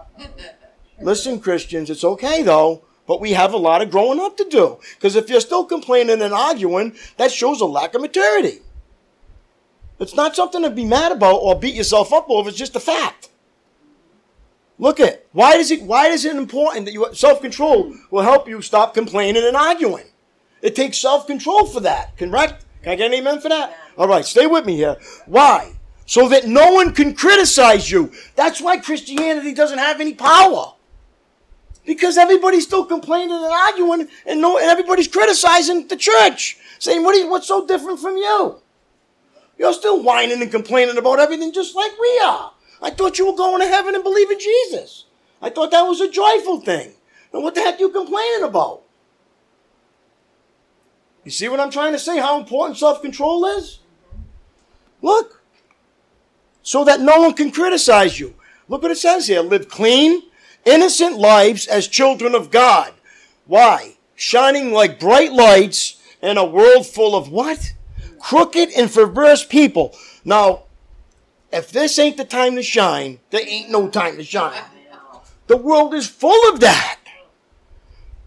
[1.01, 4.79] Listen, Christians, it's okay though, but we have a lot of growing up to do.
[4.95, 8.61] Because if you're still complaining and arguing, that shows a lack of maturity.
[9.99, 12.81] It's not something to be mad about or beat yourself up over, it's just a
[12.81, 13.31] fact.
[14.79, 18.61] Look at why is it why is it important that you self-control will help you
[18.61, 20.05] stop complaining and arguing?
[20.61, 22.19] It takes self-control for that.
[22.19, 22.67] Correct?
[22.83, 23.75] Can I get an amen for that?
[23.97, 24.97] All right, stay with me here.
[25.25, 25.76] Why?
[26.07, 28.13] So that no one can criticize you.
[28.37, 30.75] That's why Christianity doesn't have any power.
[31.85, 37.17] Because everybody's still complaining and arguing, and no, and everybody's criticizing the church, saying, "What?
[37.17, 38.57] You, what's so different from you?
[39.59, 42.53] You're still whining and complaining about everything, just like we are."
[42.83, 45.05] I thought you were going to heaven and believe in Jesus.
[45.41, 46.93] I thought that was a joyful thing.
[47.33, 48.83] And what the heck are you complaining about?
[51.25, 52.19] You see what I'm trying to say?
[52.19, 53.81] How important self control is?
[55.03, 55.36] Look.
[56.67, 58.35] So that no one can criticize you.
[58.67, 60.25] Look what it says here live clean,
[60.65, 62.93] innocent lives as children of God.
[63.47, 63.99] Why?
[64.17, 67.73] Shining like bright lights in a world full of what?
[68.19, 69.95] Crooked and perverse people.
[70.25, 70.65] Now,
[71.53, 74.61] if this ain't the time to shine, there ain't no time to shine.
[75.47, 76.99] The world is full of that.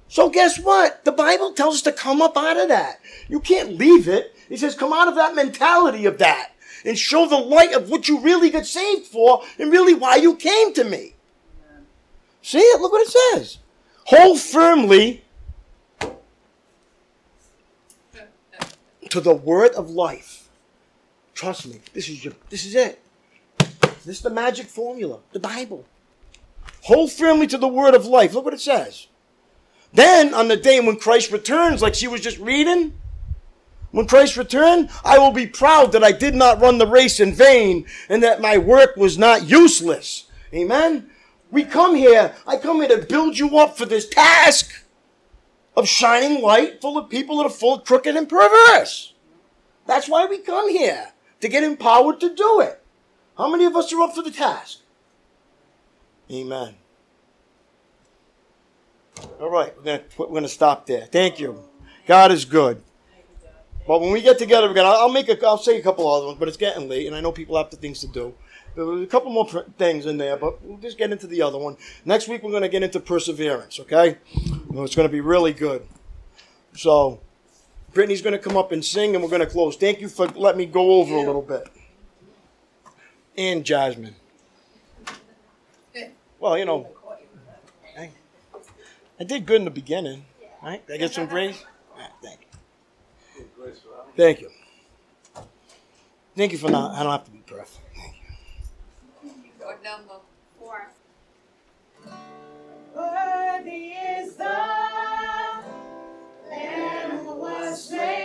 [0.07, 1.03] So guess what?
[1.03, 3.01] The Bible tells us to come up out of that.
[3.27, 4.33] You can't leave it.
[4.49, 6.53] It says come out of that mentality of that
[6.85, 10.35] and show the light of what you really got saved for and really why you
[10.35, 11.13] came to me.
[12.41, 12.81] See it?
[12.81, 13.57] Look what it says.
[14.05, 15.23] Hold firmly
[19.09, 20.49] to the word of life.
[21.33, 23.01] Trust me, this is your this is it.
[24.05, 25.85] This is the magic formula, the Bible.
[26.83, 28.33] Hold firmly to the word of life.
[28.33, 29.07] Look what it says.
[29.91, 32.93] Then, on the day when Christ returns, like she was just reading,
[33.91, 37.33] when Christ returned, I will be proud that I did not run the race in
[37.33, 40.25] vain and that my work was not useless.
[40.53, 41.09] Amen?
[41.51, 44.83] We come here, I come here to build you up for this task
[45.75, 49.13] of shining light full of people that are full of crooked and perverse.
[49.87, 52.83] That's why we come here, to get empowered to do it.
[53.37, 54.79] How many of us are up for the task?
[56.31, 56.75] Amen.
[59.39, 61.05] All right, we're we're gonna stop there.
[61.05, 61.63] Thank you.
[62.05, 62.83] God is good.
[63.89, 66.37] But when we get together again, I'll make a I'll say a couple other ones,
[66.37, 68.35] but it's getting late, and I know people have things to do.
[68.75, 71.41] There was a couple more pr- things in there, but we'll just get into the
[71.41, 71.75] other one.
[72.05, 73.79] Next week we're gonna get into perseverance.
[73.79, 74.19] Okay,
[74.75, 75.87] it's gonna be really good.
[76.75, 77.19] So,
[77.91, 79.75] Brittany's gonna come up and sing, and we're gonna close.
[79.75, 81.67] Thank you for letting me go over a little bit.
[83.39, 84.17] And Jasmine.
[86.39, 86.89] Well, you know,
[87.97, 88.11] I,
[89.19, 90.25] I did good in the beginning,
[90.61, 90.85] right?
[90.85, 91.63] Did I get some grace?
[91.97, 92.48] Ah, Thank you.
[94.15, 94.49] Thank you.
[96.35, 96.95] Thank you for not.
[96.95, 97.79] I don't have to be perfect.
[97.95, 99.31] Thank you.
[99.59, 100.15] What number?
[100.57, 100.89] Four.
[102.95, 104.43] Worthy is the
[106.49, 108.18] Lamb who was slain.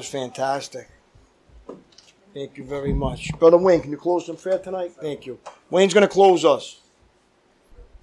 [0.00, 0.88] Was fantastic.
[2.32, 3.38] Thank you very much.
[3.38, 4.92] Brother Wayne, can you close in prayer tonight?
[4.98, 5.38] Thank you.
[5.68, 6.80] Wayne's going to close us.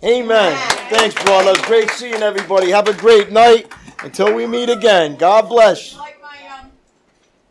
[0.03, 0.55] Amen.
[0.91, 1.59] Thanks, brother.
[1.63, 2.69] Great seeing everybody.
[2.69, 3.73] Have a great night.
[4.03, 5.15] Until we meet again.
[5.15, 5.97] God bless.